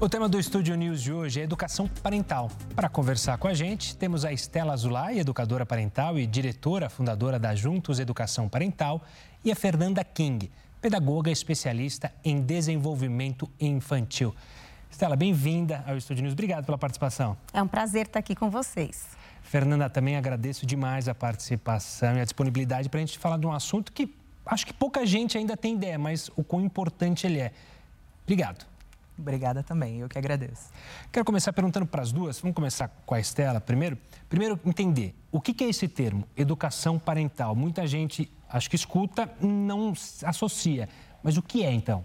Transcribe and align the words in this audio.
O 0.00 0.08
tema 0.08 0.28
do 0.28 0.38
Estúdio 0.38 0.76
News 0.76 1.02
de 1.02 1.12
hoje 1.12 1.40
é 1.40 1.42
educação 1.42 1.88
parental. 1.88 2.52
Para 2.76 2.88
conversar 2.88 3.36
com 3.36 3.48
a 3.48 3.52
gente, 3.52 3.96
temos 3.96 4.24
a 4.24 4.32
Estela 4.32 4.72
Azulay, 4.72 5.18
educadora 5.18 5.66
parental 5.66 6.16
e 6.16 6.24
diretora 6.24 6.88
fundadora 6.88 7.36
da 7.36 7.52
Juntos 7.56 7.98
Educação 7.98 8.48
Parental, 8.48 9.02
e 9.44 9.50
a 9.50 9.56
Fernanda 9.56 10.04
King, 10.04 10.52
pedagoga 10.80 11.32
especialista 11.32 12.12
em 12.24 12.40
desenvolvimento 12.40 13.50
infantil. 13.58 14.32
Estela, 14.88 15.16
bem-vinda 15.16 15.82
ao 15.84 15.96
Estúdio 15.96 16.22
News. 16.22 16.32
Obrigado 16.32 16.64
pela 16.64 16.78
participação. 16.78 17.36
É 17.52 17.60
um 17.60 17.66
prazer 17.66 18.06
estar 18.06 18.20
aqui 18.20 18.36
com 18.36 18.48
vocês. 18.48 19.04
Fernanda, 19.42 19.90
também 19.90 20.14
agradeço 20.14 20.64
demais 20.64 21.08
a 21.08 21.14
participação 21.14 22.16
e 22.16 22.20
a 22.20 22.24
disponibilidade 22.24 22.88
para 22.88 22.98
a 22.98 23.04
gente 23.04 23.18
falar 23.18 23.36
de 23.36 23.48
um 23.48 23.52
assunto 23.52 23.90
que 23.90 24.14
acho 24.46 24.64
que 24.64 24.72
pouca 24.72 25.04
gente 25.04 25.36
ainda 25.36 25.56
tem 25.56 25.74
ideia, 25.74 25.98
mas 25.98 26.30
o 26.36 26.44
quão 26.44 26.62
importante 26.64 27.26
ele 27.26 27.40
é. 27.40 27.52
Obrigado. 28.22 28.77
Obrigada 29.18 29.62
também, 29.62 29.98
eu 29.98 30.08
que 30.08 30.16
agradeço. 30.16 30.70
Quero 31.10 31.24
começar 31.24 31.52
perguntando 31.52 31.86
para 31.86 32.02
as 32.02 32.12
duas. 32.12 32.38
Vamos 32.40 32.54
começar 32.54 32.88
com 33.04 33.14
a 33.14 33.20
Estela 33.20 33.60
primeiro. 33.60 33.98
Primeiro, 34.28 34.58
entender 34.64 35.14
o 35.32 35.40
que 35.40 35.64
é 35.64 35.68
esse 35.68 35.88
termo, 35.88 36.24
educação 36.36 36.98
parental. 36.98 37.54
Muita 37.56 37.86
gente, 37.86 38.30
acho 38.48 38.70
que 38.70 38.76
escuta, 38.76 39.30
não 39.40 39.92
associa. 40.24 40.88
Mas 41.22 41.36
o 41.36 41.42
que 41.42 41.64
é 41.64 41.72
então? 41.72 42.04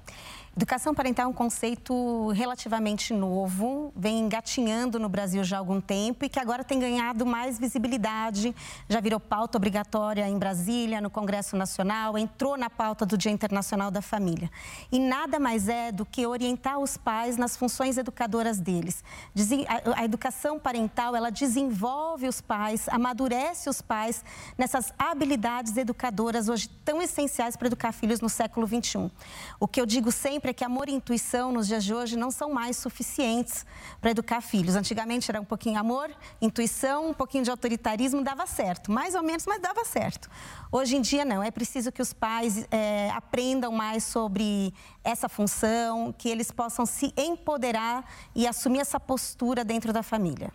Educação 0.55 0.93
parental 0.93 1.25
é 1.25 1.27
um 1.27 1.33
conceito 1.33 2.27
relativamente 2.27 3.11
novo, 3.11 3.91
vem 3.95 4.19
engatinhando 4.19 4.99
no 4.99 5.09
Brasil 5.09 5.43
já 5.43 5.55
há 5.55 5.59
algum 5.59 5.81
tempo 5.81 6.25
e 6.25 6.29
que 6.29 6.39
agora 6.39 6.63
tem 6.63 6.77
ganhado 6.77 7.25
mais 7.25 7.57
visibilidade. 7.57 8.55
Já 8.87 9.01
virou 9.01 9.19
pauta 9.19 9.57
obrigatória 9.57 10.29
em 10.29 10.37
Brasília, 10.37 11.01
no 11.01 11.09
Congresso 11.09 11.57
Nacional, 11.57 12.19
entrou 12.19 12.55
na 12.55 12.69
pauta 12.69 13.03
do 13.03 13.17
Dia 13.17 13.31
Internacional 13.31 13.89
da 13.89 13.99
Família. 13.99 14.47
E 14.91 14.99
nada 14.99 15.39
mais 15.39 15.67
é 15.67 15.91
do 15.91 16.05
que 16.05 16.27
orientar 16.27 16.77
os 16.77 16.97
pais 16.97 17.35
nas 17.35 17.57
funções 17.57 17.97
educadoras 17.97 18.59
deles. 18.59 19.03
A 19.97 20.05
educação 20.05 20.59
parental, 20.59 21.15
ela 21.15 21.31
desenvolve 21.31 22.27
os 22.27 22.41
pais, 22.41 22.87
amadurece 22.89 23.71
os 23.71 23.81
pais 23.81 24.23
nessas 24.55 24.93
habilidades 24.99 25.75
educadoras 25.77 26.47
hoje 26.47 26.69
tão 26.85 27.01
essenciais 27.01 27.57
para 27.57 27.65
educar 27.65 27.91
filhos 27.91 28.21
no 28.21 28.29
século 28.29 28.67
XXI. 28.67 29.09
O 29.59 29.67
que 29.67 29.81
eu 29.81 29.87
digo 29.87 30.11
sempre 30.11 30.42
sempre 30.43 30.51
é 30.51 30.53
que 30.53 30.65
amor 30.65 30.89
e 30.89 30.91
intuição 30.91 31.53
nos 31.53 31.67
dias 31.67 31.85
de 31.85 31.93
hoje 31.93 32.17
não 32.17 32.29
são 32.29 32.51
mais 32.51 32.75
suficientes 32.75 33.65
para 34.01 34.11
educar 34.11 34.41
filhos. 34.41 34.75
Antigamente 34.75 35.31
era 35.31 35.39
um 35.39 35.45
pouquinho 35.45 35.79
amor, 35.79 36.11
intuição, 36.41 37.11
um 37.11 37.13
pouquinho 37.13 37.45
de 37.45 37.49
autoritarismo, 37.49 38.21
dava 38.21 38.45
certo. 38.45 38.91
Mais 38.91 39.15
ou 39.15 39.23
menos, 39.23 39.45
mas 39.45 39.61
dava 39.61 39.85
certo. 39.85 40.29
Hoje 40.69 40.97
em 40.97 41.01
dia, 41.01 41.23
não. 41.23 41.41
É 41.41 41.49
preciso 41.49 41.93
que 41.93 42.01
os 42.01 42.11
pais 42.11 42.67
é, 42.69 43.09
aprendam 43.11 43.71
mais 43.71 44.03
sobre 44.03 44.73
essa 45.01 45.29
função, 45.29 46.11
que 46.11 46.27
eles 46.27 46.51
possam 46.51 46.85
se 46.85 47.13
empoderar 47.15 48.03
e 48.35 48.45
assumir 48.45 48.79
essa 48.79 48.99
postura 48.99 49.63
dentro 49.63 49.93
da 49.93 50.03
família. 50.03 50.51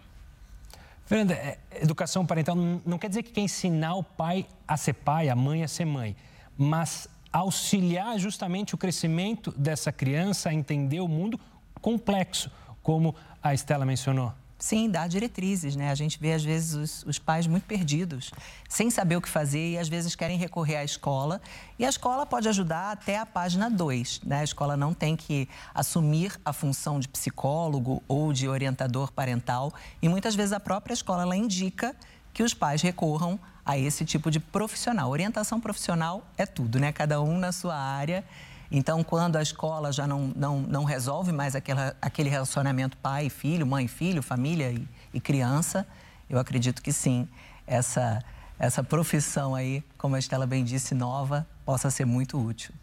Fernanda, 1.06 1.32
é, 1.32 1.58
educação 1.80 2.26
parental 2.26 2.54
não 2.54 2.98
quer 2.98 3.08
dizer 3.08 3.22
que 3.22 3.32
quer 3.32 3.40
ensinar 3.40 3.94
o 3.94 4.02
pai 4.02 4.46
a 4.66 4.76
ser 4.76 4.92
pai, 4.92 5.30
a 5.30 5.34
mãe 5.34 5.64
a 5.64 5.68
ser 5.68 5.86
mãe, 5.86 6.14
mas 6.58 7.08
auxiliar 7.32 8.18
justamente 8.18 8.74
o 8.74 8.78
crescimento 8.78 9.52
dessa 9.52 9.92
criança 9.92 10.48
a 10.48 10.54
entender 10.54 11.00
o 11.00 11.08
mundo 11.08 11.38
complexo, 11.80 12.50
como 12.82 13.14
a 13.42 13.54
Estela 13.54 13.84
mencionou. 13.84 14.32
Sim, 14.58 14.90
dá 14.90 15.06
diretrizes, 15.06 15.76
né? 15.76 15.88
A 15.88 15.94
gente 15.94 16.18
vê, 16.18 16.32
às 16.32 16.42
vezes, 16.42 16.74
os, 16.74 17.04
os, 17.04 17.16
pais 17.16 17.46
muito 17.46 17.62
perdidos, 17.62 18.32
sem 18.68 18.90
saber 18.90 19.16
o 19.16 19.20
que 19.20 19.28
fazer 19.28 19.74
e, 19.74 19.78
às 19.78 19.88
vezes, 19.88 20.16
querem 20.16 20.36
recorrer 20.36 20.78
à 20.78 20.84
escola. 20.84 21.40
E 21.78 21.84
a 21.84 21.88
escola 21.88 22.26
pode 22.26 22.48
ajudar 22.48 22.90
até 22.90 23.18
a 23.18 23.24
página 23.24 23.70
2, 23.70 24.22
né? 24.24 24.40
A 24.40 24.44
escola 24.44 24.76
não 24.76 24.92
tem 24.92 25.14
que 25.14 25.48
assumir 25.72 26.40
a 26.44 26.52
função 26.52 26.98
de 26.98 27.06
psicólogo 27.06 28.02
ou 28.08 28.32
de 28.32 28.48
orientador 28.48 29.12
parental. 29.12 29.72
E, 30.02 30.08
muitas 30.08 30.34
vezes, 30.34 30.52
a 30.52 30.58
própria 30.58 30.92
escola, 30.92 31.22
ela 31.22 31.36
indica 31.36 31.94
que 32.32 32.42
os 32.42 32.54
pais 32.54 32.82
recorram 32.82 33.38
a 33.64 33.76
esse 33.76 34.04
tipo 34.04 34.30
de 34.30 34.40
profissional. 34.40 35.10
Orientação 35.10 35.60
profissional 35.60 36.26
é 36.36 36.46
tudo, 36.46 36.78
né? 36.78 36.90
Cada 36.92 37.20
um 37.20 37.38
na 37.38 37.52
sua 37.52 37.76
área. 37.76 38.24
Então, 38.70 39.02
quando 39.02 39.36
a 39.36 39.42
escola 39.42 39.92
já 39.92 40.06
não, 40.06 40.32
não, 40.34 40.60
não 40.60 40.84
resolve 40.84 41.32
mais 41.32 41.54
aquela, 41.54 41.96
aquele 42.00 42.28
relacionamento 42.28 42.96
pai 42.98 43.28
filho, 43.28 43.66
mãe 43.66 43.88
filho, 43.88 44.22
família 44.22 44.70
e, 44.70 44.86
e 45.12 45.20
criança, 45.20 45.86
eu 46.28 46.38
acredito 46.38 46.82
que 46.82 46.92
sim, 46.92 47.26
essa, 47.66 48.22
essa 48.58 48.82
profissão 48.82 49.54
aí, 49.54 49.82
como 49.96 50.16
a 50.16 50.18
Estela 50.18 50.46
bem 50.46 50.64
disse, 50.64 50.94
nova, 50.94 51.46
possa 51.64 51.90
ser 51.90 52.04
muito 52.04 52.38
útil. 52.38 52.74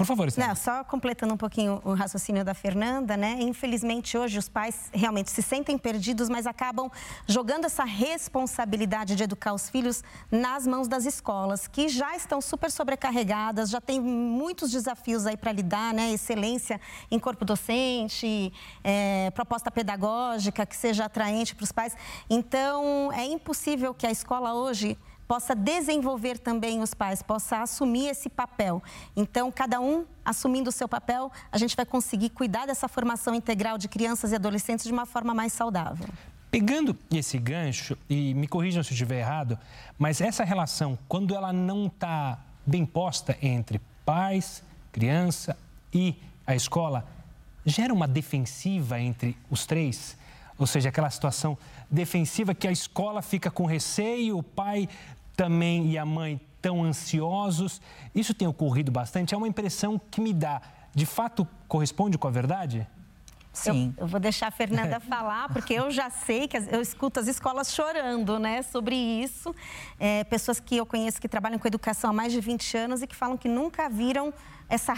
Por 0.00 0.06
favor, 0.06 0.26
Estela. 0.28 0.48
Não, 0.48 0.56
só 0.56 0.82
completando 0.82 1.34
um 1.34 1.36
pouquinho 1.36 1.78
o 1.84 1.92
raciocínio 1.92 2.42
da 2.42 2.54
Fernanda, 2.54 3.18
né? 3.18 3.36
Infelizmente, 3.38 4.16
hoje 4.16 4.38
os 4.38 4.48
pais 4.48 4.88
realmente 4.94 5.30
se 5.30 5.42
sentem 5.42 5.76
perdidos, 5.76 6.30
mas 6.30 6.46
acabam 6.46 6.90
jogando 7.26 7.66
essa 7.66 7.84
responsabilidade 7.84 9.14
de 9.14 9.22
educar 9.24 9.52
os 9.52 9.68
filhos 9.68 10.02
nas 10.30 10.66
mãos 10.66 10.88
das 10.88 11.04
escolas, 11.04 11.68
que 11.68 11.90
já 11.90 12.16
estão 12.16 12.40
super 12.40 12.70
sobrecarregadas, 12.70 13.68
já 13.68 13.78
tem 13.78 14.00
muitos 14.00 14.70
desafios 14.70 15.26
aí 15.26 15.36
para 15.36 15.52
lidar, 15.52 15.92
né? 15.92 16.10
Excelência 16.14 16.80
em 17.10 17.18
corpo 17.18 17.44
docente, 17.44 18.50
é, 18.82 19.30
proposta 19.32 19.70
pedagógica 19.70 20.64
que 20.64 20.76
seja 20.76 21.04
atraente 21.04 21.54
para 21.54 21.64
os 21.64 21.72
pais. 21.72 21.94
Então, 22.30 23.12
é 23.12 23.26
impossível 23.26 23.92
que 23.92 24.06
a 24.06 24.10
escola 24.10 24.54
hoje 24.54 24.96
possa 25.30 25.54
desenvolver 25.54 26.40
também 26.40 26.82
os 26.82 26.92
pais, 26.92 27.22
possa 27.22 27.62
assumir 27.62 28.08
esse 28.08 28.28
papel. 28.28 28.82
Então, 29.14 29.52
cada 29.52 29.80
um 29.80 30.04
assumindo 30.24 30.70
o 30.70 30.72
seu 30.72 30.88
papel, 30.88 31.30
a 31.52 31.56
gente 31.56 31.76
vai 31.76 31.86
conseguir 31.86 32.30
cuidar 32.30 32.66
dessa 32.66 32.88
formação 32.88 33.32
integral 33.32 33.78
de 33.78 33.86
crianças 33.86 34.32
e 34.32 34.34
adolescentes 34.34 34.84
de 34.84 34.90
uma 34.92 35.06
forma 35.06 35.32
mais 35.32 35.52
saudável. 35.52 36.04
Pegando 36.50 36.98
esse 37.12 37.38
gancho, 37.38 37.96
e 38.08 38.34
me 38.34 38.48
corrijam 38.48 38.82
se 38.82 38.90
eu 38.90 38.94
estiver 38.94 39.20
errado, 39.20 39.56
mas 39.96 40.20
essa 40.20 40.42
relação, 40.42 40.98
quando 41.06 41.32
ela 41.32 41.52
não 41.52 41.86
está 41.86 42.40
bem 42.66 42.84
posta 42.84 43.38
entre 43.40 43.80
pais, 44.04 44.64
criança 44.90 45.56
e 45.94 46.16
a 46.44 46.56
escola, 46.56 47.06
gera 47.64 47.94
uma 47.94 48.08
defensiva 48.08 48.98
entre 48.98 49.38
os 49.48 49.64
três? 49.64 50.18
Ou 50.58 50.66
seja, 50.66 50.88
aquela 50.88 51.08
situação 51.08 51.56
defensiva 51.90 52.52
que 52.52 52.68
a 52.68 52.72
escola 52.72 53.22
fica 53.22 53.50
com 53.50 53.64
receio, 53.64 54.36
o 54.36 54.42
pai 54.42 54.88
também 55.40 55.86
e 55.86 55.96
a 55.96 56.04
mãe 56.04 56.38
tão 56.60 56.84
ansiosos. 56.84 57.80
Isso 58.14 58.34
tem 58.34 58.46
ocorrido 58.46 58.92
bastante? 58.92 59.32
É 59.32 59.38
uma 59.38 59.48
impressão 59.48 59.98
que 60.10 60.20
me 60.20 60.34
dá. 60.34 60.60
De 60.94 61.06
fato, 61.06 61.48
corresponde 61.66 62.18
com 62.18 62.28
a 62.28 62.30
verdade? 62.30 62.86
Sim. 63.50 63.94
Eu, 63.96 64.04
eu, 64.04 64.06
vou 64.06 64.20
deixar 64.20 64.48
a 64.48 64.50
Fernanda 64.50 65.00
falar, 65.08 65.48
porque 65.48 65.72
eu 65.72 65.90
já 65.90 66.10
sei 66.10 66.46
que 66.46 66.58
eu 66.58 66.82
escuto 66.82 67.18
as 67.18 67.26
escolas 67.26 67.72
chorando 67.72 68.38
né, 68.38 68.60
sobre 68.60 68.94
isso. 68.94 69.54
É, 69.98 70.24
pessoas 70.24 70.60
que 70.60 70.76
eu 70.76 70.84
conheço 70.84 71.18
que 71.18 71.26
trabalham 71.26 71.58
com 71.58 71.66
educação 71.66 72.10
há 72.10 72.12
mais 72.12 72.34
de 72.34 72.40
20 72.40 72.76
anos 72.76 73.00
e 73.00 73.06
que 73.06 73.16
falam 73.16 73.38
que 73.38 73.48
nunca 73.48 73.88
viram 73.88 74.34
essa 74.68 74.92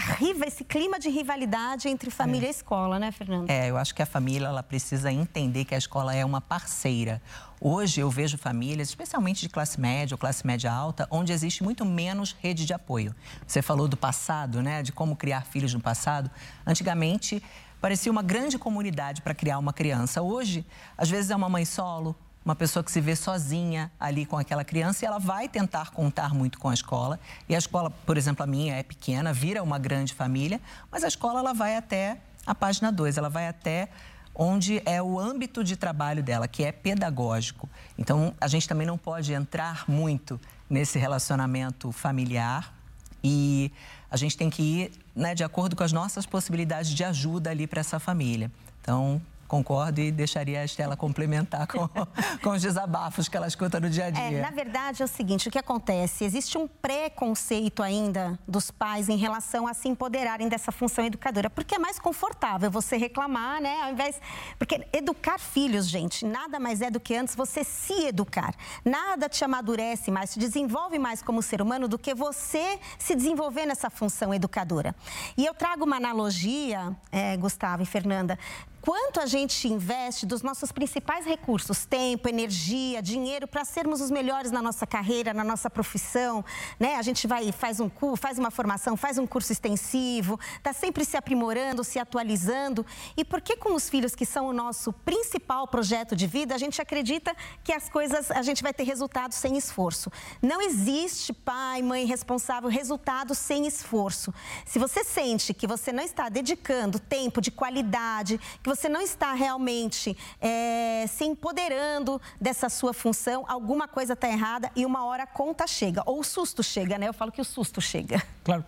esse 0.44 0.64
clima 0.64 0.98
de 0.98 1.08
rivalidade 1.08 1.88
entre 1.88 2.10
família 2.10 2.46
é. 2.46 2.48
e 2.48 2.50
escola, 2.50 2.98
né, 2.98 3.12
Fernanda? 3.12 3.50
É, 3.50 3.70
eu 3.70 3.76
acho 3.76 3.94
que 3.94 4.02
a 4.02 4.06
família 4.06 4.48
ela 4.48 4.62
precisa 4.62 5.12
entender 5.12 5.64
que 5.64 5.74
a 5.74 5.78
escola 5.78 6.12
é 6.12 6.24
uma 6.24 6.40
parceira. 6.40 7.22
Hoje 7.64 8.00
eu 8.00 8.10
vejo 8.10 8.36
famílias, 8.36 8.88
especialmente 8.88 9.42
de 9.42 9.48
classe 9.48 9.80
média 9.80 10.16
ou 10.16 10.18
classe 10.18 10.44
média 10.44 10.72
alta, 10.72 11.06
onde 11.08 11.32
existe 11.32 11.62
muito 11.62 11.84
menos 11.84 12.34
rede 12.40 12.66
de 12.66 12.74
apoio. 12.74 13.14
Você 13.46 13.62
falou 13.62 13.86
do 13.86 13.96
passado, 13.96 14.60
né, 14.60 14.82
de 14.82 14.90
como 14.90 15.14
criar 15.14 15.42
filhos 15.42 15.72
no 15.72 15.78
passado. 15.78 16.28
Antigamente 16.66 17.40
parecia 17.80 18.10
uma 18.10 18.20
grande 18.20 18.58
comunidade 18.58 19.22
para 19.22 19.32
criar 19.32 19.60
uma 19.60 19.72
criança. 19.72 20.20
Hoje, 20.22 20.66
às 20.98 21.08
vezes 21.08 21.30
é 21.30 21.36
uma 21.36 21.48
mãe 21.48 21.64
solo, 21.64 22.16
uma 22.44 22.56
pessoa 22.56 22.82
que 22.82 22.90
se 22.90 23.00
vê 23.00 23.14
sozinha 23.14 23.92
ali 24.00 24.26
com 24.26 24.36
aquela 24.36 24.64
criança 24.64 25.04
e 25.04 25.06
ela 25.06 25.20
vai 25.20 25.48
tentar 25.48 25.92
contar 25.92 26.34
muito 26.34 26.58
com 26.58 26.68
a 26.68 26.74
escola. 26.74 27.20
E 27.48 27.54
a 27.54 27.58
escola, 27.58 27.90
por 27.90 28.16
exemplo, 28.16 28.42
a 28.42 28.46
minha 28.46 28.74
é 28.74 28.82
pequena, 28.82 29.32
vira 29.32 29.62
uma 29.62 29.78
grande 29.78 30.14
família, 30.14 30.60
mas 30.90 31.04
a 31.04 31.06
escola 31.06 31.38
ela 31.38 31.54
vai 31.54 31.76
até 31.76 32.18
a 32.44 32.56
página 32.56 32.90
2, 32.90 33.18
ela 33.18 33.28
vai 33.28 33.46
até 33.46 33.88
onde 34.34 34.82
é 34.86 35.02
o 35.02 35.18
âmbito 35.18 35.62
de 35.62 35.76
trabalho 35.76 36.22
dela, 36.22 36.48
que 36.48 36.64
é 36.64 36.72
pedagógico. 36.72 37.68
Então, 37.98 38.34
a 38.40 38.48
gente 38.48 38.68
também 38.68 38.86
não 38.86 38.96
pode 38.96 39.32
entrar 39.32 39.84
muito 39.88 40.40
nesse 40.68 40.98
relacionamento 40.98 41.92
familiar 41.92 42.74
e 43.22 43.70
a 44.10 44.16
gente 44.16 44.36
tem 44.36 44.50
que 44.50 44.62
ir 44.62 44.92
né, 45.14 45.34
de 45.34 45.44
acordo 45.44 45.76
com 45.76 45.82
as 45.82 45.92
nossas 45.92 46.26
possibilidades 46.26 46.90
de 46.90 47.04
ajuda 47.04 47.50
ali 47.50 47.66
para 47.66 47.80
essa 47.80 47.98
família. 47.98 48.50
Então, 48.80 49.20
concordo 49.52 50.00
e 50.00 50.10
deixaria 50.10 50.62
a 50.62 50.64
Estela 50.64 50.96
complementar 50.96 51.66
com, 51.66 51.86
com 52.42 52.50
os 52.50 52.62
desabafos 52.62 53.28
que 53.28 53.36
ela 53.36 53.46
escuta 53.46 53.78
no 53.78 53.90
dia 53.90 54.06
a 54.06 54.10
dia. 54.10 54.38
É, 54.38 54.40
na 54.40 54.50
verdade, 54.50 55.02
é 55.02 55.04
o 55.04 55.08
seguinte: 55.08 55.46
o 55.48 55.50
que 55.50 55.58
acontece? 55.58 56.24
Existe 56.24 56.56
um 56.56 56.66
preconceito 56.66 57.82
ainda 57.82 58.38
dos 58.48 58.70
pais 58.70 59.10
em 59.10 59.16
relação 59.18 59.68
a 59.68 59.74
se 59.74 59.90
empoderarem 59.90 60.48
dessa 60.48 60.72
função 60.72 61.04
educadora, 61.04 61.50
porque 61.50 61.74
é 61.74 61.78
mais 61.78 61.98
confortável 61.98 62.70
você 62.70 62.96
reclamar, 62.96 63.60
né? 63.60 63.82
Ao 63.82 63.92
invés. 63.92 64.18
Porque 64.58 64.86
educar 64.90 65.38
filhos, 65.38 65.86
gente, 65.86 66.24
nada 66.24 66.58
mais 66.58 66.80
é 66.80 66.90
do 66.90 66.98
que 66.98 67.14
antes 67.14 67.34
você 67.34 67.62
se 67.62 68.06
educar. 68.06 68.54
Nada 68.82 69.28
te 69.28 69.44
amadurece 69.44 70.10
mais, 70.10 70.32
te 70.32 70.38
desenvolve 70.38 70.98
mais 70.98 71.20
como 71.20 71.42
ser 71.42 71.60
humano 71.60 71.86
do 71.86 71.98
que 71.98 72.14
você 72.14 72.78
se 72.98 73.14
desenvolver 73.14 73.66
nessa 73.66 73.90
função 73.90 74.32
educadora. 74.32 74.94
E 75.36 75.44
eu 75.44 75.52
trago 75.52 75.84
uma 75.84 75.96
analogia, 75.96 76.96
é, 77.10 77.36
Gustavo 77.36 77.82
e 77.82 77.86
Fernanda, 77.86 78.38
quanto 78.82 79.20
a 79.20 79.26
gente 79.26 79.68
investe 79.68 80.26
dos 80.26 80.42
nossos 80.42 80.72
principais 80.72 81.24
recursos, 81.24 81.86
tempo, 81.86 82.28
energia, 82.28 83.00
dinheiro, 83.00 83.46
para 83.46 83.64
sermos 83.64 84.00
os 84.00 84.10
melhores 84.10 84.50
na 84.50 84.60
nossa 84.60 84.84
carreira, 84.84 85.32
na 85.32 85.44
nossa 85.44 85.70
profissão, 85.70 86.44
né? 86.80 86.96
A 86.96 87.02
gente 87.02 87.28
vai 87.28 87.52
faz 87.52 87.78
um 87.78 87.88
faz 88.16 88.38
uma 88.38 88.50
formação, 88.50 88.96
faz 88.96 89.18
um 89.18 89.26
curso 89.26 89.52
extensivo, 89.52 90.38
está 90.56 90.72
sempre 90.72 91.04
se 91.04 91.16
aprimorando, 91.16 91.84
se 91.84 92.00
atualizando. 92.00 92.84
E 93.16 93.24
por 93.24 93.40
que 93.40 93.56
com 93.56 93.74
os 93.74 93.88
filhos 93.88 94.16
que 94.16 94.26
são 94.26 94.48
o 94.48 94.52
nosso 94.52 94.92
principal 94.92 95.68
projeto 95.68 96.16
de 96.16 96.26
vida, 96.26 96.52
a 96.52 96.58
gente 96.58 96.82
acredita 96.82 97.36
que 97.62 97.72
as 97.72 97.88
coisas 97.88 98.32
a 98.32 98.42
gente 98.42 98.64
vai 98.64 98.74
ter 98.74 98.82
resultados 98.82 99.36
sem 99.36 99.56
esforço? 99.56 100.10
Não 100.42 100.60
existe 100.60 101.32
pai, 101.32 101.82
mãe 101.82 102.04
responsável 102.04 102.68
resultado 102.68 103.32
sem 103.32 103.64
esforço. 103.64 104.34
Se 104.66 104.80
você 104.80 105.04
sente 105.04 105.54
que 105.54 105.68
você 105.68 105.92
não 105.92 106.02
está 106.02 106.28
dedicando 106.28 106.98
tempo 106.98 107.40
de 107.40 107.52
qualidade, 107.52 108.40
que 108.60 108.71
você 108.74 108.88
não 108.88 109.00
está 109.00 109.34
realmente 109.34 110.16
é, 110.40 111.06
se 111.06 111.24
empoderando 111.24 112.20
dessa 112.40 112.68
sua 112.68 112.92
função, 112.94 113.44
alguma 113.46 113.86
coisa 113.86 114.14
está 114.14 114.28
errada 114.28 114.70
e 114.74 114.86
uma 114.86 115.04
hora 115.04 115.24
a 115.24 115.26
conta 115.26 115.66
chega. 115.66 116.02
Ou 116.06 116.20
o 116.20 116.24
susto 116.24 116.62
chega, 116.62 116.98
né? 116.98 117.08
Eu 117.08 117.12
falo 117.12 117.30
que 117.30 117.40
o 117.40 117.44
susto 117.44 117.80
chega. 117.80 118.22
Claro. 118.42 118.64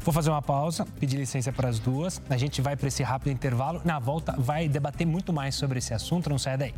Vou 0.00 0.14
fazer 0.14 0.30
uma 0.30 0.40
pausa, 0.40 0.86
pedir 0.98 1.18
licença 1.18 1.52
para 1.52 1.68
as 1.68 1.78
duas. 1.78 2.20
A 2.30 2.36
gente 2.36 2.62
vai 2.62 2.74
para 2.74 2.88
esse 2.88 3.02
rápido 3.02 3.30
intervalo. 3.32 3.82
Na 3.84 3.98
volta, 3.98 4.34
vai 4.38 4.66
debater 4.66 5.06
muito 5.06 5.32
mais 5.32 5.54
sobre 5.54 5.78
esse 5.78 5.92
assunto. 5.92 6.30
Não 6.30 6.38
saia 6.38 6.56
daí. 6.56 6.74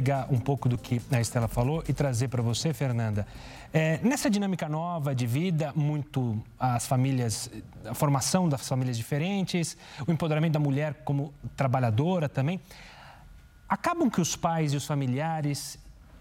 Pegar 0.00 0.28
um 0.30 0.38
pouco 0.38 0.66
do 0.66 0.78
que 0.78 0.98
a 1.12 1.20
Estela 1.20 1.46
falou 1.46 1.84
e 1.86 1.92
trazer 1.92 2.28
para 2.28 2.40
você, 2.40 2.72
Fernanda. 2.72 3.26
É, 3.70 4.00
nessa 4.02 4.30
dinâmica 4.30 4.66
nova 4.66 5.14
de 5.14 5.26
vida, 5.26 5.74
muito 5.76 6.42
as 6.58 6.86
famílias, 6.86 7.50
a 7.84 7.92
formação 7.92 8.48
das 8.48 8.66
famílias 8.66 8.96
diferentes, 8.96 9.76
o 10.08 10.10
empoderamento 10.10 10.54
da 10.54 10.58
mulher 10.58 11.02
como 11.04 11.34
trabalhadora 11.54 12.30
também, 12.30 12.58
acabam 13.68 14.08
que 14.08 14.22
os 14.22 14.34
pais 14.34 14.72
e 14.72 14.76
os 14.76 14.86
familiares 14.86 15.78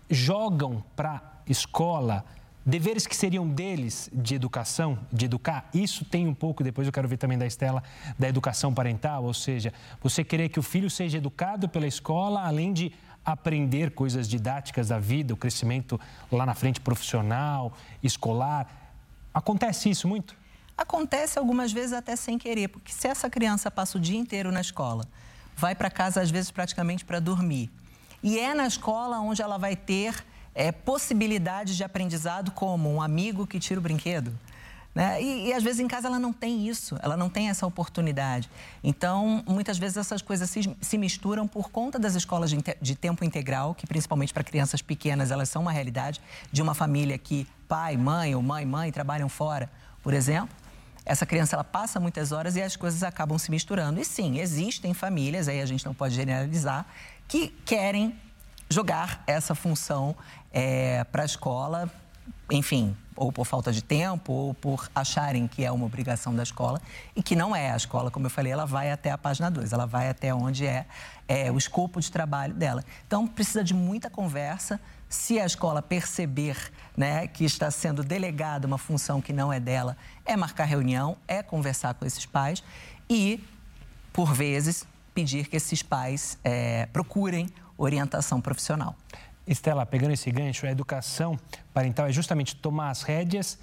jogam 0.09 0.83
para 0.93 1.11
a 1.13 1.21
escola 1.49 2.25
deveres 2.65 3.07
que 3.07 3.15
seriam 3.15 3.47
deles 3.47 4.09
de 4.13 4.35
educação, 4.35 4.99
de 5.11 5.25
educar, 5.25 5.69
isso 5.73 6.05
tem 6.05 6.27
um 6.27 6.33
pouco, 6.33 6.63
depois 6.63 6.85
eu 6.85 6.93
quero 6.93 7.07
ver 7.07 7.17
também 7.17 7.37
da 7.37 7.47
Estela, 7.47 7.81
da 8.17 8.27
educação 8.27 8.73
parental, 8.73 9.23
ou 9.23 9.33
seja, 9.33 9.73
você 10.01 10.23
querer 10.23 10.49
que 10.49 10.59
o 10.59 10.63
filho 10.63 10.89
seja 10.89 11.17
educado 11.17 11.67
pela 11.67 11.87
escola, 11.87 12.45
além 12.45 12.71
de 12.71 12.91
aprender 13.33 13.91
coisas 13.91 14.27
didáticas 14.27 14.87
da 14.89 14.99
vida, 14.99 15.33
o 15.33 15.37
crescimento 15.37 15.99
lá 16.31 16.45
na 16.45 16.53
frente 16.53 16.79
profissional, 16.79 17.73
escolar. 18.03 18.67
Acontece 19.33 19.89
isso 19.89 20.07
muito? 20.07 20.35
Acontece 20.77 21.37
algumas 21.37 21.71
vezes 21.71 21.93
até 21.93 22.15
sem 22.15 22.37
querer, 22.37 22.69
porque 22.69 22.91
se 22.91 23.07
essa 23.07 23.29
criança 23.29 23.69
passa 23.69 23.97
o 23.97 24.01
dia 24.01 24.17
inteiro 24.17 24.51
na 24.51 24.61
escola, 24.61 25.05
vai 25.55 25.75
para 25.75 25.89
casa 25.89 26.21
às 26.21 26.31
vezes 26.31 26.51
praticamente 26.51 27.03
para 27.03 27.19
dormir, 27.19 27.69
e 28.23 28.39
é 28.39 28.53
na 28.53 28.65
escola 28.65 29.19
onde 29.19 29.41
ela 29.41 29.57
vai 29.57 29.75
ter 29.75 30.25
é, 30.55 30.71
possibilidades 30.71 31.75
de 31.75 31.83
aprendizado 31.83 32.51
como 32.51 32.89
um 32.93 33.01
amigo 33.01 33.45
que 33.45 33.59
tira 33.59 33.79
o 33.79 33.83
brinquedo, 33.83 34.33
né? 34.93 35.21
E, 35.21 35.47
e, 35.47 35.53
às 35.53 35.63
vezes 35.63 35.79
em 35.79 35.87
casa 35.87 36.07
ela 36.07 36.19
não 36.19 36.33
tem 36.33 36.67
isso, 36.67 36.97
ela 37.01 37.15
não 37.15 37.29
tem 37.29 37.49
essa 37.49 37.65
oportunidade. 37.65 38.49
Então, 38.83 39.43
muitas 39.47 39.77
vezes 39.77 39.97
essas 39.97 40.21
coisas 40.21 40.49
se, 40.49 40.75
se 40.81 40.97
misturam 40.97 41.47
por 41.47 41.69
conta 41.69 41.99
das 41.99 42.15
escolas 42.15 42.49
de, 42.49 42.57
de 42.81 42.95
tempo 42.95 43.23
integral, 43.23 43.75
que 43.75 43.85
principalmente 43.85 44.33
para 44.33 44.43
crianças 44.43 44.81
pequenas 44.81 45.31
elas 45.31 45.49
são 45.49 45.61
uma 45.61 45.71
realidade, 45.71 46.19
de 46.51 46.61
uma 46.61 46.73
família 46.73 47.17
que 47.17 47.47
pai, 47.67 47.95
mãe 47.95 48.33
ou 48.33 48.41
mãe, 48.41 48.65
mãe 48.65 48.91
trabalham 48.91 49.29
fora, 49.29 49.69
por 50.01 50.13
exemplo. 50.13 50.49
Essa 51.05 51.25
criança 51.25 51.55
ela 51.55 51.63
passa 51.63 51.99
muitas 51.99 52.31
horas 52.31 52.55
e 52.55 52.61
as 52.61 52.75
coisas 52.75 53.03
acabam 53.03 53.37
se 53.37 53.49
misturando. 53.49 53.99
E 53.99 54.05
sim, 54.05 54.39
existem 54.39 54.93
famílias, 54.93 55.47
aí 55.47 55.61
a 55.61 55.65
gente 55.65 55.85
não 55.85 55.93
pode 55.93 56.13
generalizar, 56.13 56.85
que 57.27 57.47
querem 57.65 58.15
jogar 58.69 59.23
essa 59.25 59.55
função 59.55 60.15
é, 60.51 61.03
para 61.05 61.23
a 61.23 61.25
escola, 61.25 61.91
enfim, 62.51 62.95
ou 63.15 63.31
por 63.31 63.45
falta 63.45 63.71
de 63.71 63.83
tempo, 63.83 64.31
ou 64.31 64.53
por 64.53 64.89
acharem 64.95 65.47
que 65.47 65.63
é 65.65 65.71
uma 65.71 65.85
obrigação 65.85 66.33
da 66.33 66.41
escola, 66.41 66.81
e 67.15 67.21
que 67.21 67.35
não 67.35 67.55
é. 67.55 67.71
A 67.71 67.75
escola, 67.75 68.09
como 68.09 68.25
eu 68.25 68.29
falei, 68.29 68.51
ela 68.51 68.65
vai 68.65 68.91
até 68.91 69.11
a 69.11 69.17
página 69.17 69.51
2, 69.51 69.73
ela 69.73 69.85
vai 69.85 70.09
até 70.09 70.33
onde 70.33 70.65
é, 70.65 70.85
é 71.27 71.51
o 71.51 71.57
escopo 71.57 71.99
de 71.99 72.11
trabalho 72.11 72.53
dela. 72.53 72.83
Então, 73.05 73.27
precisa 73.27 73.63
de 73.63 73.73
muita 73.73 74.09
conversa. 74.09 74.79
Se 75.09 75.39
a 75.39 75.45
escola 75.45 75.81
perceber 75.81 76.71
né, 76.95 77.27
que 77.27 77.43
está 77.43 77.69
sendo 77.69 78.03
delegada 78.03 78.65
uma 78.65 78.77
função 78.77 79.21
que 79.21 79.33
não 79.33 79.51
é 79.51 79.59
dela, 79.59 79.97
é 80.25 80.37
marcar 80.37 80.65
reunião, 80.65 81.17
é 81.27 81.43
conversar 81.43 81.95
com 81.95 82.05
esses 82.05 82.25
pais 82.25 82.63
e, 83.09 83.43
por 84.13 84.33
vezes, 84.33 84.85
pedir 85.13 85.47
que 85.47 85.57
esses 85.57 85.83
pais 85.83 86.37
é, 86.43 86.85
procurem 86.87 87.49
orientação 87.77 88.39
profissional. 88.39 88.95
Estela, 89.49 89.85
pegando 89.85 90.11
esse 90.11 90.29
gancho, 90.31 90.67
a 90.67 90.71
educação 90.71 91.37
parental 91.73 92.07
é 92.07 92.11
justamente 92.11 92.55
tomar 92.55 92.91
as 92.91 93.01
rédeas 93.01 93.57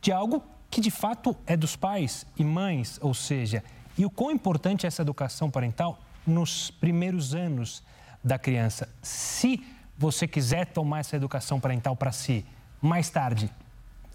de 0.00 0.10
algo 0.10 0.42
que 0.70 0.80
de 0.80 0.90
fato 0.90 1.36
é 1.46 1.56
dos 1.56 1.76
pais 1.76 2.26
e 2.36 2.44
mães, 2.44 2.98
ou 3.02 3.12
seja, 3.12 3.62
e 3.98 4.04
o 4.04 4.10
quão 4.10 4.30
importante 4.30 4.86
é 4.86 4.88
essa 4.88 5.02
educação 5.02 5.50
parental 5.50 5.98
nos 6.26 6.70
primeiros 6.70 7.34
anos 7.34 7.82
da 8.24 8.38
criança. 8.38 8.88
Se 9.02 9.62
você 9.96 10.26
quiser 10.26 10.66
tomar 10.66 11.00
essa 11.00 11.16
educação 11.16 11.60
parental 11.60 11.94
para 11.94 12.12
si 12.12 12.44
mais 12.80 13.10
tarde, 13.10 13.50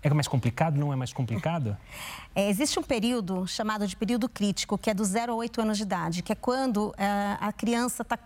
é 0.10 0.14
mais 0.14 0.28
complicado? 0.28 0.78
Não 0.78 0.92
é 0.92 0.96
mais 0.96 1.14
complicado? 1.14 1.78
É, 2.34 2.50
existe 2.50 2.80
um 2.80 2.84
período 2.84 3.46
chamado 3.46 3.86
de 3.86 3.94
período 3.94 4.30
crítico, 4.30 4.78
que 4.78 4.90
é 4.90 4.94
do 4.94 5.04
0 5.04 5.34
a 5.34 5.36
8 5.36 5.62
anos 5.64 5.78
de 5.78 5.84
idade, 5.84 6.24
que 6.24 6.32
é 6.32 6.36
quando 6.36 6.94
é, 6.98 7.38
a 7.42 7.52
criança 7.52 8.04
está 8.04 8.18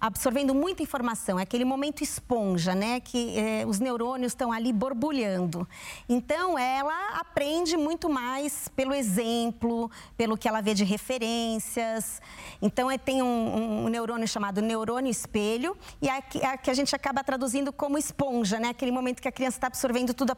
absorvendo 0.00 0.54
muita 0.54 0.84
informação. 0.84 1.36
É 1.40 1.42
aquele 1.42 1.64
momento 1.64 2.00
esponja, 2.00 2.76
né? 2.76 3.00
Que 3.00 3.36
é, 3.36 3.66
os 3.66 3.80
neurônios 3.80 4.30
estão 4.30 4.52
ali 4.52 4.72
borbulhando. 4.72 5.68
Então, 6.08 6.56
ela 6.56 7.18
aprende 7.18 7.76
muito 7.76 8.08
mais 8.08 8.68
pelo 8.68 8.94
exemplo, 8.94 9.90
pelo 10.16 10.38
que 10.38 10.46
ela 10.46 10.60
vê 10.60 10.72
de 10.72 10.84
referências. 10.84 12.22
Então, 12.62 12.88
é, 12.88 12.96
tem 12.96 13.20
um, 13.20 13.84
um, 13.84 13.88
neurônio 13.88 14.28
chamado 14.28 14.62
neurônio 14.62 15.10
espelho, 15.10 15.76
e 16.00 16.08
é 16.08 16.22
que, 16.22 16.38
é 16.38 16.56
que 16.56 16.70
a 16.70 16.74
gente 16.74 16.94
acaba 16.94 17.24
traduzindo 17.24 17.72
como 17.72 17.98
esponja, 17.98 18.60
né? 18.60 18.68
Aquele 18.68 18.92
momento 18.92 19.20
que 19.20 19.26
a 19.26 19.32
criança 19.32 19.56
está 19.56 19.66
absorvendo 19.66 20.14
tudo, 20.14 20.30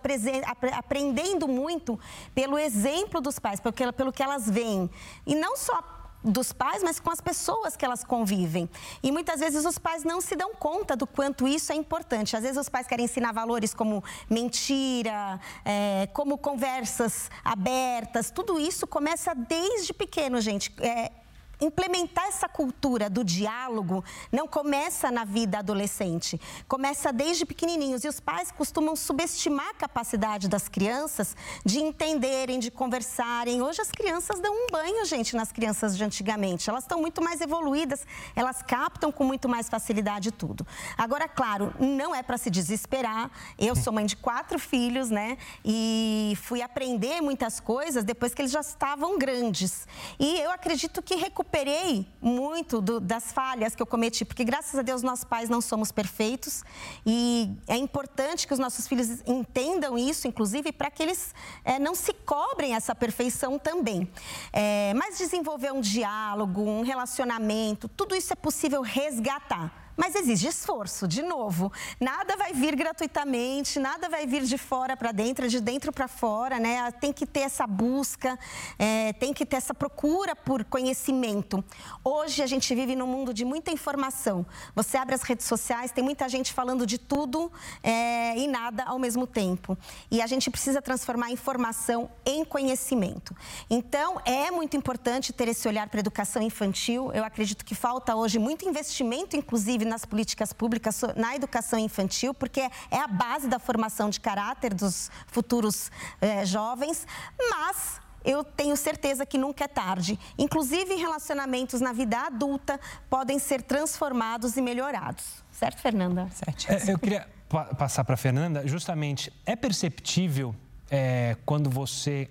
aprendendo 0.72 1.46
muito 1.46 1.98
pelo 2.34 2.58
exemplo 2.58 3.20
dos 3.20 3.38
pais, 3.38 3.60
pelo, 3.60 3.92
pelo 3.92 4.12
que 4.12 4.22
elas 4.22 4.48
veem. 4.48 4.90
E 5.26 5.34
não 5.34 5.56
só 5.56 5.82
dos 6.26 6.52
pais, 6.52 6.82
mas 6.82 6.98
com 6.98 7.10
as 7.10 7.20
pessoas 7.20 7.76
que 7.76 7.84
elas 7.84 8.02
convivem. 8.02 8.68
E 9.02 9.12
muitas 9.12 9.40
vezes 9.40 9.64
os 9.64 9.78
pais 9.78 10.02
não 10.02 10.20
se 10.20 10.34
dão 10.34 10.54
conta 10.54 10.96
do 10.96 11.06
quanto 11.06 11.46
isso 11.46 11.72
é 11.72 11.76
importante. 11.76 12.36
Às 12.36 12.42
vezes 12.42 12.58
os 12.58 12.68
pais 12.68 12.86
querem 12.86 13.04
ensinar 13.04 13.32
valores 13.32 13.72
como 13.72 14.02
mentira, 14.28 15.40
é, 15.64 16.08
como 16.12 16.36
conversas 16.36 17.30
abertas. 17.44 18.30
Tudo 18.30 18.58
isso 18.58 18.86
começa 18.86 19.34
desde 19.34 19.92
pequeno, 19.92 20.40
gente. 20.40 20.74
É, 20.80 21.12
implementar 21.60 22.26
essa 22.26 22.48
cultura 22.48 23.08
do 23.08 23.24
diálogo 23.24 24.04
não 24.30 24.46
começa 24.46 25.10
na 25.10 25.24
vida 25.24 25.58
adolescente, 25.58 26.40
começa 26.68 27.12
desde 27.12 27.46
pequenininhos. 27.46 28.04
E 28.04 28.08
os 28.08 28.20
pais 28.20 28.50
costumam 28.50 28.94
subestimar 28.94 29.70
a 29.70 29.74
capacidade 29.74 30.48
das 30.48 30.68
crianças 30.68 31.36
de 31.64 31.80
entenderem, 31.80 32.58
de 32.58 32.70
conversarem. 32.70 33.62
Hoje 33.62 33.80
as 33.80 33.90
crianças 33.90 34.40
dão 34.40 34.52
um 34.52 34.66
banho, 34.70 35.04
gente, 35.04 35.34
nas 35.34 35.50
crianças 35.50 35.96
de 35.96 36.04
antigamente. 36.04 36.68
Elas 36.68 36.84
estão 36.84 37.00
muito 37.00 37.22
mais 37.22 37.40
evoluídas, 37.40 38.06
elas 38.34 38.62
captam 38.62 39.10
com 39.10 39.24
muito 39.24 39.48
mais 39.48 39.68
facilidade 39.68 40.30
tudo. 40.30 40.66
Agora, 40.96 41.28
claro, 41.28 41.72
não 41.78 42.14
é 42.14 42.22
para 42.22 42.38
se 42.38 42.50
desesperar. 42.50 43.30
Eu 43.58 43.74
sou 43.74 43.92
mãe 43.92 44.04
de 44.04 44.16
quatro 44.16 44.58
filhos, 44.58 45.10
né? 45.10 45.38
E 45.64 46.36
fui 46.42 46.60
aprender 46.60 47.20
muitas 47.20 47.60
coisas 47.60 48.04
depois 48.04 48.34
que 48.34 48.42
eles 48.42 48.52
já 48.52 48.60
estavam 48.60 49.18
grandes. 49.18 49.86
E 50.18 50.38
eu 50.40 50.50
acredito 50.50 51.02
que 51.02 51.14
recuperar 51.14 51.45
recuperei 51.46 52.06
muito 52.20 52.80
do, 52.80 52.98
das 52.98 53.32
falhas 53.32 53.74
que 53.74 53.82
eu 53.82 53.86
cometi, 53.86 54.24
porque 54.24 54.42
graças 54.42 54.78
a 54.78 54.82
Deus 54.82 55.02
nós 55.02 55.22
pais 55.22 55.48
não 55.48 55.60
somos 55.60 55.92
perfeitos 55.92 56.64
e 57.04 57.50
é 57.68 57.76
importante 57.76 58.46
que 58.46 58.52
os 58.52 58.58
nossos 58.58 58.88
filhos 58.88 59.22
entendam 59.26 59.96
isso, 59.96 60.26
inclusive, 60.26 60.72
para 60.72 60.90
que 60.90 61.02
eles 61.02 61.34
é, 61.64 61.78
não 61.78 61.94
se 61.94 62.12
cobrem 62.12 62.74
essa 62.74 62.94
perfeição 62.94 63.58
também. 63.58 64.10
É, 64.52 64.92
mas 64.94 65.18
desenvolver 65.18 65.72
um 65.72 65.80
diálogo, 65.80 66.62
um 66.62 66.82
relacionamento, 66.82 67.88
tudo 67.88 68.14
isso 68.16 68.32
é 68.32 68.36
possível 68.36 68.82
resgatar 68.82 69.85
mas 69.96 70.14
exige 70.14 70.48
esforço, 70.48 71.08
de 71.08 71.22
novo. 71.22 71.72
Nada 71.98 72.36
vai 72.36 72.52
vir 72.52 72.76
gratuitamente, 72.76 73.78
nada 73.78 74.08
vai 74.08 74.26
vir 74.26 74.42
de 74.42 74.58
fora 74.58 74.96
para 74.96 75.10
dentro, 75.12 75.48
de 75.48 75.60
dentro 75.60 75.92
para 75.92 76.06
fora, 76.06 76.58
né? 76.58 76.90
Tem 76.92 77.12
que 77.12 77.24
ter 77.24 77.40
essa 77.40 77.66
busca, 77.66 78.38
é, 78.78 79.12
tem 79.14 79.32
que 79.32 79.46
ter 79.46 79.56
essa 79.56 79.72
procura 79.72 80.36
por 80.36 80.64
conhecimento. 80.64 81.64
Hoje 82.04 82.42
a 82.42 82.46
gente 82.46 82.74
vive 82.74 82.94
num 82.94 83.06
mundo 83.06 83.32
de 83.32 83.44
muita 83.44 83.70
informação. 83.70 84.44
Você 84.74 84.98
abre 84.98 85.14
as 85.14 85.22
redes 85.22 85.46
sociais, 85.46 85.90
tem 85.90 86.04
muita 86.04 86.28
gente 86.28 86.52
falando 86.52 86.86
de 86.86 86.98
tudo 86.98 87.50
é, 87.82 88.36
e 88.36 88.46
nada 88.46 88.84
ao 88.84 88.98
mesmo 88.98 89.26
tempo. 89.26 89.78
E 90.10 90.20
a 90.20 90.26
gente 90.26 90.50
precisa 90.50 90.82
transformar 90.82 91.26
a 91.26 91.30
informação 91.32 92.10
em 92.24 92.44
conhecimento. 92.44 93.34
Então, 93.70 94.20
é 94.24 94.50
muito 94.50 94.76
importante 94.76 95.32
ter 95.32 95.48
esse 95.48 95.66
olhar 95.66 95.88
para 95.88 95.98
a 95.98 96.02
educação 96.02 96.42
infantil. 96.42 97.10
Eu 97.12 97.24
acredito 97.24 97.64
que 97.64 97.74
falta 97.74 98.14
hoje 98.14 98.38
muito 98.38 98.68
investimento, 98.68 99.36
inclusive, 99.36 99.85
nas 99.86 100.04
políticas 100.04 100.52
públicas, 100.52 101.00
na 101.16 101.34
educação 101.34 101.78
infantil, 101.78 102.34
porque 102.34 102.60
é 102.90 102.98
a 102.98 103.06
base 103.06 103.48
da 103.48 103.58
formação 103.58 104.10
de 104.10 104.20
caráter 104.20 104.74
dos 104.74 105.10
futuros 105.28 105.90
eh, 106.20 106.44
jovens, 106.44 107.06
mas 107.50 108.00
eu 108.24 108.42
tenho 108.42 108.76
certeza 108.76 109.24
que 109.24 109.38
nunca 109.38 109.64
é 109.64 109.68
tarde. 109.68 110.18
Inclusive, 110.36 110.96
relacionamentos 110.96 111.80
na 111.80 111.92
vida 111.92 112.18
adulta 112.18 112.80
podem 113.08 113.38
ser 113.38 113.62
transformados 113.62 114.56
e 114.56 114.60
melhorados. 114.60 115.44
Certo, 115.52 115.80
Fernanda? 115.80 116.28
Certo. 116.32 116.70
É, 116.70 116.92
eu 116.92 116.98
queria 116.98 117.28
pa 117.48 117.66
passar 117.66 118.04
para 118.04 118.14
a 118.14 118.18
Fernanda, 118.18 118.66
justamente, 118.66 119.32
é 119.46 119.54
perceptível 119.54 120.54
é, 120.90 121.36
quando 121.46 121.70
você 121.70 122.28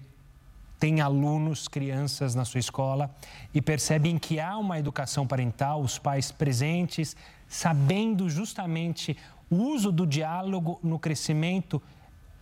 tem 0.77 0.99
alunos, 0.99 1.69
crianças 1.69 2.35
na 2.35 2.43
sua 2.43 2.59
escola 2.59 3.15
e 3.53 3.61
percebem 3.61 4.17
que 4.17 4.39
há 4.39 4.57
uma 4.57 4.77
educação 4.77 5.25
parental, 5.25 5.81
os 5.81 5.97
pais 5.97 6.31
presentes, 6.31 7.15
sabendo 7.47 8.29
justamente 8.29 9.17
o 9.49 9.55
uso 9.55 9.91
do 9.91 10.05
diálogo 10.05 10.79
no 10.83 10.97
crescimento, 10.99 11.81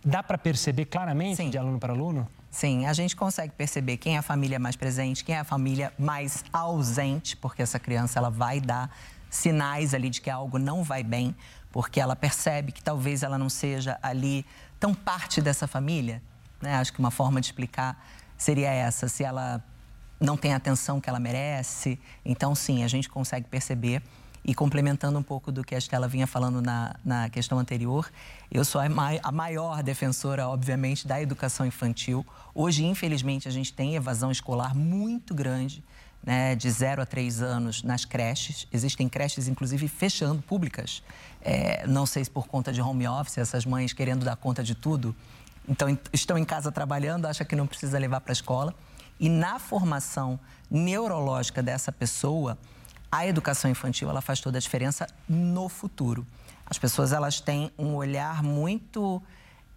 dá 0.04 0.22
para 0.22 0.38
perceber 0.38 0.86
claramente 0.86 1.36
Sim. 1.36 1.50
de 1.50 1.58
aluno 1.58 1.78
para 1.78 1.92
aluno? 1.92 2.28
Sim, 2.50 2.86
a 2.86 2.92
gente 2.92 3.16
consegue 3.16 3.52
perceber 3.52 3.96
quem 3.96 4.14
é 4.14 4.18
a 4.18 4.22
família 4.22 4.58
mais 4.58 4.76
presente, 4.76 5.24
quem 5.24 5.34
é 5.34 5.40
a 5.40 5.44
família 5.44 5.92
mais 5.98 6.44
ausente, 6.52 7.36
porque 7.36 7.62
essa 7.62 7.80
criança 7.80 8.18
ela 8.18 8.30
vai 8.30 8.60
dar 8.60 8.96
sinais 9.28 9.92
ali 9.92 10.08
de 10.08 10.20
que 10.20 10.30
algo 10.30 10.58
não 10.58 10.84
vai 10.84 11.02
bem, 11.02 11.34
porque 11.72 11.98
ela 11.98 12.14
percebe 12.14 12.70
que 12.70 12.80
talvez 12.80 13.24
ela 13.24 13.36
não 13.36 13.50
seja 13.50 13.98
ali 14.00 14.46
tão 14.78 14.94
parte 14.94 15.40
dessa 15.40 15.66
família. 15.66 16.22
Né? 16.62 16.76
Acho 16.76 16.92
que 16.92 17.00
uma 17.00 17.10
forma 17.10 17.40
de 17.40 17.48
explicar 17.48 18.06
seria 18.38 18.70
essa, 18.70 19.08
se 19.08 19.24
ela 19.24 19.62
não 20.20 20.36
tem 20.36 20.52
a 20.52 20.56
atenção 20.56 21.00
que 21.00 21.08
ela 21.08 21.18
merece. 21.18 21.98
Então, 22.24 22.54
sim, 22.54 22.84
a 22.84 22.88
gente 22.88 23.08
consegue 23.08 23.48
perceber. 23.48 24.02
E 24.44 24.54
complementando 24.54 25.18
um 25.18 25.22
pouco 25.22 25.50
do 25.50 25.64
que 25.64 25.74
a 25.74 25.78
Estela 25.78 26.06
vinha 26.06 26.26
falando 26.26 26.60
na, 26.60 26.94
na 27.02 27.30
questão 27.30 27.58
anterior, 27.58 28.10
eu 28.50 28.62
sou 28.62 28.78
a, 28.78 28.88
mai, 28.90 29.18
a 29.22 29.32
maior 29.32 29.82
defensora, 29.82 30.46
obviamente, 30.46 31.08
da 31.08 31.20
educação 31.20 31.64
infantil. 31.64 32.26
Hoje, 32.54 32.84
infelizmente, 32.84 33.48
a 33.48 33.50
gente 33.50 33.72
tem 33.72 33.94
evasão 33.94 34.30
escolar 34.30 34.74
muito 34.74 35.34
grande. 35.34 35.82
Né, 36.26 36.54
de 36.54 36.70
0 36.70 37.02
a 37.02 37.04
3 37.04 37.42
anos 37.42 37.82
nas 37.82 38.06
creches. 38.06 38.66
Existem 38.72 39.10
creches, 39.10 39.46
inclusive, 39.46 39.86
fechando, 39.88 40.40
públicas. 40.40 41.02
É, 41.42 41.86
não 41.86 42.06
sei 42.06 42.24
se 42.24 42.30
por 42.30 42.46
conta 42.46 42.72
de 42.72 42.80
home 42.80 43.06
office, 43.06 43.36
essas 43.36 43.66
mães 43.66 43.92
querendo 43.92 44.24
dar 44.24 44.34
conta 44.34 44.64
de 44.64 44.74
tudo. 44.74 45.14
Então, 45.68 45.98
estão 46.14 46.38
em 46.38 46.44
casa 46.46 46.72
trabalhando, 46.72 47.26
acham 47.26 47.46
que 47.46 47.54
não 47.54 47.66
precisa 47.66 47.98
levar 47.98 48.22
para 48.22 48.32
a 48.32 48.36
escola. 48.40 48.74
E 49.20 49.28
na 49.28 49.58
formação 49.58 50.40
neurológica 50.70 51.62
dessa 51.62 51.92
pessoa, 51.92 52.56
a 53.14 53.24
educação 53.24 53.70
infantil 53.70 54.10
ela 54.10 54.20
faz 54.20 54.40
toda 54.40 54.58
a 54.58 54.60
diferença 54.60 55.06
no 55.28 55.68
futuro. 55.68 56.26
As 56.66 56.78
pessoas 56.78 57.12
elas 57.12 57.40
têm 57.40 57.70
um 57.78 57.94
olhar 57.94 58.42
muito 58.42 59.22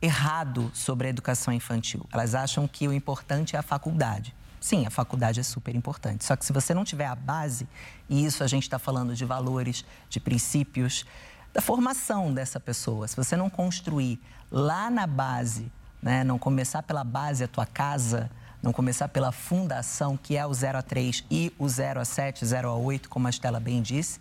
errado 0.02 0.72
sobre 0.74 1.06
a 1.06 1.10
educação 1.12 1.54
infantil. 1.54 2.04
Elas 2.12 2.34
acham 2.34 2.68
que 2.68 2.88
o 2.88 2.94
importante 2.94 3.56
é 3.56 3.60
a 3.60 3.62
faculdade. 3.62 4.34
Sim, 4.60 4.88
a 4.88 4.90
faculdade 4.90 5.40
é 5.40 5.44
super 5.44 5.76
importante. 5.76 6.26
Só 6.26 6.36
que 6.36 6.44
se 6.44 6.52
você 6.52 6.74
não 6.74 6.84
tiver 6.84 7.06
a 7.06 7.14
base, 7.14 7.68
e 8.10 8.26
isso 8.26 8.44
a 8.44 8.48
gente 8.48 8.64
está 8.64 8.80
falando 8.80 9.14
de 9.16 9.24
valores, 9.24 9.86
de 10.10 10.20
princípios, 10.20 11.06
da 11.54 11.62
formação 11.62 12.34
dessa 12.34 12.60
pessoa, 12.60 13.08
se 13.08 13.16
você 13.16 13.38
não 13.38 13.52
construir 13.52 14.20
lá 14.52 14.90
na 14.90 15.06
base, 15.06 15.72
né, 16.02 16.24
não 16.24 16.40
começar 16.40 16.82
pela 16.82 17.04
base 17.04 17.44
a 17.44 17.48
tua 17.48 17.68
casa, 17.68 18.32
não 18.68 18.74
começar 18.74 19.08
pela 19.08 19.32
fundação, 19.32 20.18
que 20.18 20.36
é 20.36 20.46
o 20.46 20.54
0 20.54 20.78
a 20.78 20.82
3 20.82 21.24
e 21.32 21.54
o 21.58 21.70
0 21.70 22.02
a 22.02 22.06
7, 22.06 22.46
0 22.46 22.70
a 22.70 22.76
8, 22.76 23.08
como 23.08 23.26
a 23.26 23.30
Estela 23.30 23.62
bem 23.62 23.82
disse, 23.82 24.20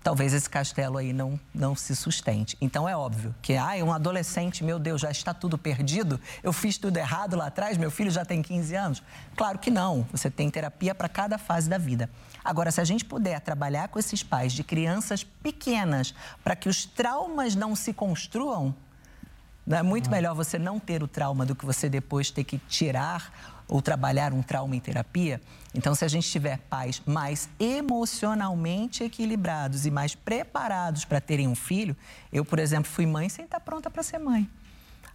talvez 0.00 0.32
esse 0.32 0.48
castelo 0.48 0.96
aí 0.96 1.12
não, 1.12 1.40
não 1.52 1.74
se 1.74 1.96
sustente. 1.96 2.56
Então 2.60 2.88
é 2.88 2.96
óbvio 2.96 3.34
que, 3.42 3.56
ah, 3.56 3.72
um 3.82 3.92
adolescente, 3.92 4.62
meu 4.62 4.78
Deus, 4.78 5.00
já 5.00 5.10
está 5.10 5.34
tudo 5.34 5.58
perdido, 5.58 6.20
eu 6.40 6.52
fiz 6.52 6.78
tudo 6.78 6.98
errado 6.98 7.34
lá 7.34 7.46
atrás, 7.46 7.76
meu 7.76 7.90
filho 7.90 8.12
já 8.12 8.24
tem 8.24 8.42
15 8.42 8.76
anos. 8.76 9.02
Claro 9.34 9.58
que 9.58 9.72
não, 9.72 10.06
você 10.12 10.30
tem 10.30 10.48
terapia 10.48 10.94
para 10.94 11.08
cada 11.08 11.36
fase 11.36 11.68
da 11.68 11.76
vida. 11.76 12.08
Agora, 12.44 12.70
se 12.70 12.80
a 12.80 12.84
gente 12.84 13.04
puder 13.04 13.40
trabalhar 13.40 13.88
com 13.88 13.98
esses 13.98 14.22
pais 14.22 14.52
de 14.52 14.62
crianças 14.62 15.24
pequenas 15.24 16.14
para 16.44 16.54
que 16.54 16.68
os 16.68 16.84
traumas 16.84 17.56
não 17.56 17.74
se 17.74 17.92
construam, 17.92 18.72
é 19.66 19.82
muito 19.82 20.10
melhor 20.10 20.34
você 20.34 20.58
não 20.58 20.78
ter 20.78 21.02
o 21.02 21.08
trauma 21.08 21.46
do 21.46 21.54
que 21.54 21.64
você 21.64 21.88
depois 21.88 22.30
ter 22.30 22.44
que 22.44 22.58
tirar 22.58 23.53
ou 23.68 23.80
trabalhar 23.80 24.32
um 24.32 24.42
trauma 24.42 24.76
em 24.76 24.80
terapia. 24.80 25.40
Então, 25.74 25.94
se 25.94 26.04
a 26.04 26.08
gente 26.08 26.30
tiver 26.30 26.58
pais 26.70 27.02
mais 27.06 27.48
emocionalmente 27.58 29.02
equilibrados 29.02 29.86
e 29.86 29.90
mais 29.90 30.14
preparados 30.14 31.04
para 31.04 31.20
terem 31.20 31.48
um 31.48 31.54
filho, 31.54 31.96
eu, 32.32 32.44
por 32.44 32.58
exemplo, 32.58 32.90
fui 32.90 33.06
mãe 33.06 33.28
sem 33.28 33.44
estar 33.44 33.60
pronta 33.60 33.90
para 33.90 34.02
ser 34.02 34.18
mãe. 34.18 34.48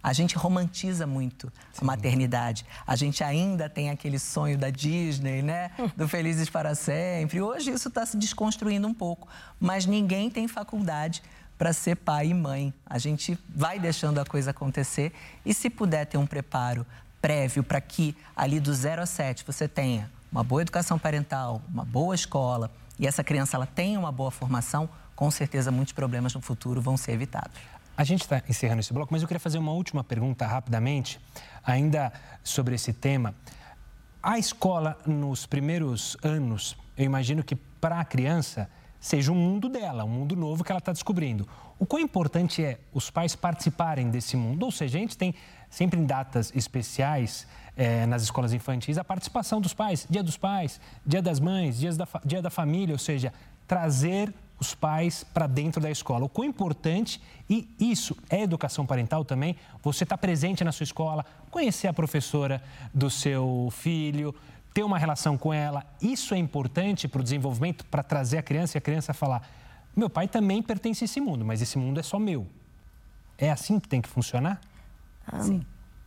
A 0.02 0.14
gente 0.14 0.36
romantiza 0.36 1.06
muito 1.06 1.52
Sim. 1.72 1.80
a 1.82 1.84
maternidade. 1.84 2.64
A 2.86 2.96
gente 2.96 3.22
ainda 3.22 3.68
tem 3.68 3.90
aquele 3.90 4.18
sonho 4.18 4.56
da 4.56 4.70
Disney, 4.70 5.42
né? 5.42 5.70
Do 5.94 6.08
Felizes 6.08 6.48
para 6.48 6.74
Sempre. 6.74 7.40
Hoje 7.42 7.70
isso 7.70 7.88
está 7.88 8.06
se 8.06 8.16
desconstruindo 8.16 8.88
um 8.88 8.94
pouco. 8.94 9.28
Mas 9.58 9.84
ninguém 9.84 10.30
tem 10.30 10.48
faculdade 10.48 11.22
para 11.58 11.74
ser 11.74 11.96
pai 11.96 12.28
e 12.28 12.34
mãe. 12.34 12.72
A 12.86 12.96
gente 12.96 13.38
vai 13.54 13.78
deixando 13.78 14.18
a 14.18 14.24
coisa 14.24 14.52
acontecer 14.52 15.12
e 15.44 15.52
se 15.52 15.68
puder 15.68 16.06
ter 16.06 16.16
um 16.16 16.26
preparo 16.26 16.86
prévio 17.20 17.62
para 17.62 17.80
que 17.80 18.16
ali 18.34 18.58
do 18.58 18.72
0 18.72 19.02
a 19.02 19.06
7 19.06 19.44
você 19.46 19.68
tenha 19.68 20.10
uma 20.30 20.42
boa 20.44 20.62
educação 20.62 20.98
parental, 20.98 21.60
uma 21.68 21.84
boa 21.84 22.14
escola 22.14 22.70
e 22.98 23.06
essa 23.06 23.24
criança 23.24 23.56
ela 23.56 23.66
tenha 23.66 23.98
uma 23.98 24.12
boa 24.12 24.30
formação, 24.30 24.88
com 25.16 25.30
certeza 25.30 25.70
muitos 25.70 25.92
problemas 25.92 26.34
no 26.34 26.40
futuro 26.40 26.80
vão 26.80 26.96
ser 26.96 27.12
evitados. 27.12 27.58
A 27.96 28.04
gente 28.04 28.22
está 28.22 28.42
encerrando 28.48 28.80
esse 28.80 28.92
bloco, 28.92 29.12
mas 29.12 29.22
eu 29.22 29.28
queria 29.28 29.40
fazer 29.40 29.58
uma 29.58 29.72
última 29.72 30.02
pergunta 30.02 30.46
rapidamente, 30.46 31.20
ainda 31.62 32.12
sobre 32.42 32.74
esse 32.74 32.92
tema. 32.92 33.34
A 34.22 34.38
escola, 34.38 34.98
nos 35.06 35.44
primeiros 35.44 36.16
anos, 36.22 36.76
eu 36.96 37.04
imagino 37.04 37.42
que 37.42 37.54
para 37.56 38.00
a 38.00 38.04
criança 38.04 38.70
seja 39.00 39.32
um 39.32 39.34
mundo 39.34 39.68
dela, 39.68 40.04
um 40.04 40.08
mundo 40.08 40.36
novo 40.36 40.62
que 40.62 40.70
ela 40.70 40.78
está 40.78 40.92
descobrindo. 40.92 41.48
O 41.78 41.86
quão 41.86 42.02
importante 42.02 42.62
é 42.62 42.78
os 42.92 43.10
pais 43.10 43.34
participarem 43.34 44.10
desse 44.10 44.36
mundo? 44.36 44.64
Ou 44.64 44.70
seja, 44.70 44.98
a 44.98 45.00
gente 45.00 45.16
tem 45.16 45.34
sempre 45.70 45.98
em 45.98 46.04
datas 46.04 46.52
especiais 46.54 47.46
é, 47.76 48.04
nas 48.04 48.22
escolas 48.22 48.52
infantis 48.52 48.98
a 48.98 49.04
participação 49.04 49.60
dos 49.60 49.72
pais, 49.72 50.06
Dia 50.10 50.22
dos 50.22 50.36
Pais, 50.36 50.80
Dia 51.06 51.22
das 51.22 51.40
Mães, 51.40 51.78
Dia 51.78 51.94
da, 51.94 52.08
Dia 52.24 52.42
da 52.42 52.50
Família, 52.50 52.94
ou 52.94 52.98
seja, 52.98 53.32
trazer 53.66 54.34
os 54.60 54.74
pais 54.74 55.24
para 55.24 55.46
dentro 55.46 55.80
da 55.80 55.90
escola. 55.90 56.26
O 56.26 56.28
quão 56.28 56.46
importante, 56.46 57.20
e 57.48 57.66
isso 57.78 58.14
é 58.28 58.42
educação 58.42 58.84
parental 58.84 59.24
também, 59.24 59.56
você 59.82 60.04
estar 60.04 60.18
tá 60.18 60.20
presente 60.20 60.62
na 60.62 60.72
sua 60.72 60.84
escola, 60.84 61.24
conhecer 61.50 61.88
a 61.88 61.92
professora 61.92 62.62
do 62.92 63.08
seu 63.08 63.70
filho, 63.72 64.34
ter 64.74 64.82
uma 64.82 64.98
relação 64.98 65.38
com 65.38 65.52
ela, 65.52 65.84
isso 66.02 66.34
é 66.34 66.38
importante 66.38 67.08
para 67.08 67.20
o 67.20 67.24
desenvolvimento, 67.24 67.84
para 67.86 68.02
trazer 68.02 68.38
a 68.38 68.42
criança 68.42 68.76
e 68.76 68.78
a 68.78 68.82
criança 68.82 69.14
falar: 69.14 69.48
meu 69.96 70.10
pai 70.10 70.28
também 70.28 70.62
pertence 70.62 71.02
a 71.02 71.06
esse 71.06 71.20
mundo, 71.20 71.44
mas 71.44 71.62
esse 71.62 71.78
mundo 71.78 71.98
é 71.98 72.02
só 72.02 72.18
meu. 72.18 72.46
É 73.38 73.50
assim 73.50 73.80
que 73.80 73.88
tem 73.88 74.02
que 74.02 74.08
funcionar? 74.08 74.60
Sim, 75.40 75.64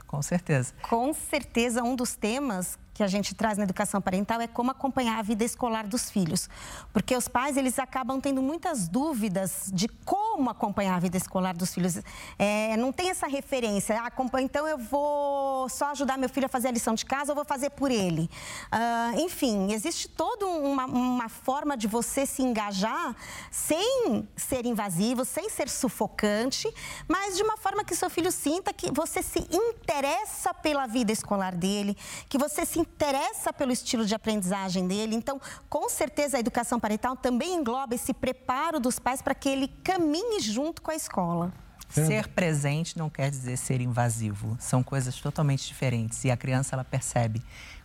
com 0.07 0.21
certeza. 0.21 0.73
Com 0.89 1.13
certeza, 1.13 1.83
um 1.83 1.95
dos 1.95 2.15
temas 2.15 2.77
que 2.93 3.01
a 3.01 3.07
gente 3.07 3.33
traz 3.33 3.57
na 3.57 3.63
educação 3.63 3.99
parental 3.99 4.39
é 4.39 4.47
como 4.47 4.71
acompanhar 4.71 5.17
a 5.17 5.21
vida 5.21 5.43
escolar 5.43 5.87
dos 5.87 6.09
filhos. 6.09 6.49
Porque 6.91 7.15
os 7.15 7.27
pais, 7.27 7.57
eles 7.57 7.79
acabam 7.79 8.21
tendo 8.21 8.41
muitas 8.41 8.87
dúvidas 8.87 9.71
de 9.73 9.87
como 9.87 10.49
acompanhar 10.49 10.95
a 10.95 10.99
vida 10.99 11.17
escolar 11.17 11.55
dos 11.55 11.73
filhos. 11.73 11.99
É, 12.37 12.77
não 12.77 12.91
tem 12.91 13.09
essa 13.09 13.27
referência. 13.27 13.99
Ah, 13.99 14.11
então 14.41 14.67
eu 14.67 14.77
vou 14.77 15.67
só 15.69 15.91
ajudar 15.91 16.17
meu 16.17 16.29
filho 16.29 16.45
a 16.45 16.49
fazer 16.49 16.67
a 16.67 16.71
lição 16.71 16.93
de 16.93 17.05
casa 17.05 17.31
ou 17.31 17.35
vou 17.35 17.45
fazer 17.45 17.71
por 17.71 17.89
ele. 17.89 18.29
Uh, 18.71 19.19
enfim, 19.21 19.73
existe 19.73 20.07
toda 20.07 20.45
uma, 20.45 20.85
uma 20.85 21.29
forma 21.29 21.75
de 21.75 21.87
você 21.87 22.25
se 22.25 22.41
engajar 22.41 23.15
sem 23.49 24.27
ser 24.35 24.65
invasivo, 24.65 25.25
sem 25.25 25.49
ser 25.49 25.69
sufocante, 25.69 26.71
mas 27.07 27.35
de 27.35 27.43
uma 27.43 27.57
forma 27.57 27.83
que 27.83 27.95
seu 27.95 28.09
filho 28.09 28.31
sinta 28.31 28.73
que 28.73 28.91
você 28.91 29.23
se 29.23 29.39
interessa 29.51 30.53
pela 30.53 30.85
vida 30.85 31.11
escolar 31.11 31.55
dele, 31.55 31.97
que 32.29 32.37
você 32.37 32.65
se 32.65 32.82
interessa 32.83 33.51
pelo 33.51 33.71
estilo 33.71 34.05
de 34.05 34.13
aprendizagem 34.13 34.87
dele. 34.87 35.15
Então, 35.15 35.41
com 35.69 35.89
certeza, 35.89 36.37
a 36.37 36.39
educação 36.39 36.79
parental 36.79 37.15
também 37.15 37.55
engloba 37.55 37.95
esse 37.95 38.13
preparo 38.13 38.79
dos 38.79 38.99
pais 38.99 39.21
para 39.21 39.33
que 39.33 39.49
ele 39.49 39.67
caminhe 39.83 40.39
junto 40.39 40.81
com 40.81 40.91
a 40.91 40.95
escola. 40.95 41.51
Ser 41.89 42.27
presente 42.29 42.97
não 42.97 43.09
quer 43.09 43.29
dizer 43.29 43.55
ser 43.55 43.79
invasivo. 43.79 44.57
São 44.59 44.81
coisas 44.81 45.15
totalmente 45.19 45.67
diferentes. 45.67 46.23
E 46.23 46.31
a 46.31 46.37
criança, 46.37 46.75
ela 46.75 46.83
percebe 46.83 47.41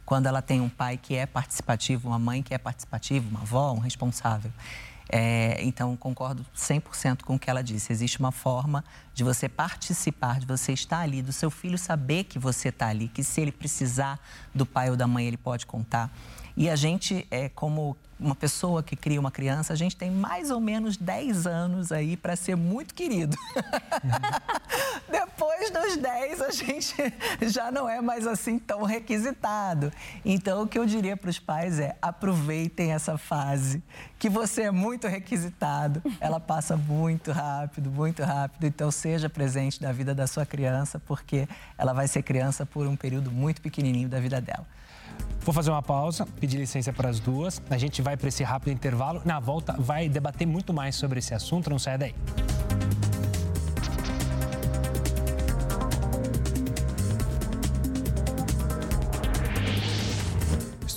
quando 0.06 0.26
ela 0.26 0.40
tem 0.40 0.62
um 0.62 0.68
pai 0.70 0.96
que 0.96 1.14
é 1.14 1.26
participativo, 1.26 2.08
uma 2.08 2.18
mãe 2.18 2.42
que 2.42 2.54
é 2.54 2.58
participativa, 2.58 3.28
uma 3.28 3.42
avó, 3.42 3.72
um 3.72 3.78
responsável. 3.78 4.50
É, 5.08 5.56
então, 5.62 5.96
concordo 5.96 6.44
100% 6.54 7.22
com 7.22 7.36
o 7.36 7.38
que 7.38 7.48
ela 7.48 7.62
disse. 7.62 7.92
Existe 7.92 8.18
uma 8.18 8.30
forma 8.30 8.84
de 9.14 9.24
você 9.24 9.48
participar, 9.48 10.38
de 10.38 10.46
você 10.46 10.72
estar 10.72 11.00
ali, 11.00 11.22
do 11.22 11.32
seu 11.32 11.50
filho 11.50 11.78
saber 11.78 12.24
que 12.24 12.38
você 12.38 12.68
está 12.68 12.88
ali, 12.88 13.08
que 13.08 13.24
se 13.24 13.40
ele 13.40 13.52
precisar 13.52 14.20
do 14.54 14.66
pai 14.66 14.90
ou 14.90 14.96
da 14.96 15.06
mãe, 15.06 15.26
ele 15.26 15.38
pode 15.38 15.64
contar. 15.64 16.10
E 16.58 16.68
a 16.68 16.74
gente, 16.74 17.24
é, 17.30 17.48
como 17.48 17.96
uma 18.18 18.34
pessoa 18.34 18.82
que 18.82 18.96
cria 18.96 19.20
uma 19.20 19.30
criança, 19.30 19.72
a 19.72 19.76
gente 19.76 19.94
tem 19.94 20.10
mais 20.10 20.50
ou 20.50 20.58
menos 20.58 20.96
10 20.96 21.46
anos 21.46 21.92
aí 21.92 22.16
para 22.16 22.34
ser 22.34 22.56
muito 22.56 22.94
querido. 22.94 23.36
Depois 25.08 25.70
dos 25.70 25.96
10, 25.98 26.40
a 26.40 26.50
gente 26.50 26.96
já 27.46 27.70
não 27.70 27.88
é 27.88 28.00
mais 28.00 28.26
assim 28.26 28.58
tão 28.58 28.82
requisitado. 28.82 29.92
Então, 30.24 30.62
o 30.62 30.66
que 30.66 30.76
eu 30.76 30.84
diria 30.84 31.16
para 31.16 31.30
os 31.30 31.38
pais 31.38 31.78
é: 31.78 31.96
aproveitem 32.02 32.90
essa 32.90 33.16
fase, 33.16 33.80
que 34.18 34.28
você 34.28 34.62
é 34.62 34.70
muito 34.72 35.06
requisitado, 35.06 36.02
ela 36.18 36.40
passa 36.40 36.76
muito 36.76 37.30
rápido, 37.30 37.88
muito 37.88 38.24
rápido. 38.24 38.66
Então, 38.66 38.90
seja 38.90 39.30
presente 39.30 39.80
na 39.80 39.92
vida 39.92 40.12
da 40.12 40.26
sua 40.26 40.44
criança, 40.44 41.00
porque 41.06 41.48
ela 41.78 41.92
vai 41.92 42.08
ser 42.08 42.22
criança 42.22 42.66
por 42.66 42.84
um 42.88 42.96
período 42.96 43.30
muito 43.30 43.62
pequenininho 43.62 44.08
da 44.08 44.18
vida 44.18 44.40
dela. 44.40 44.66
Vou 45.40 45.54
fazer 45.54 45.70
uma 45.70 45.82
pausa, 45.82 46.26
pedir 46.38 46.58
licença 46.58 46.92
para 46.92 47.08
as 47.08 47.20
duas. 47.20 47.62
A 47.70 47.78
gente 47.78 48.02
vai 48.02 48.16
para 48.16 48.28
esse 48.28 48.44
rápido 48.44 48.72
intervalo. 48.72 49.22
Na 49.24 49.40
volta, 49.40 49.74
vai 49.78 50.08
debater 50.08 50.46
muito 50.46 50.74
mais 50.74 50.94
sobre 50.94 51.20
esse 51.20 51.32
assunto. 51.32 51.70
Não 51.70 51.78
saia 51.78 51.96
daí. 51.96 52.14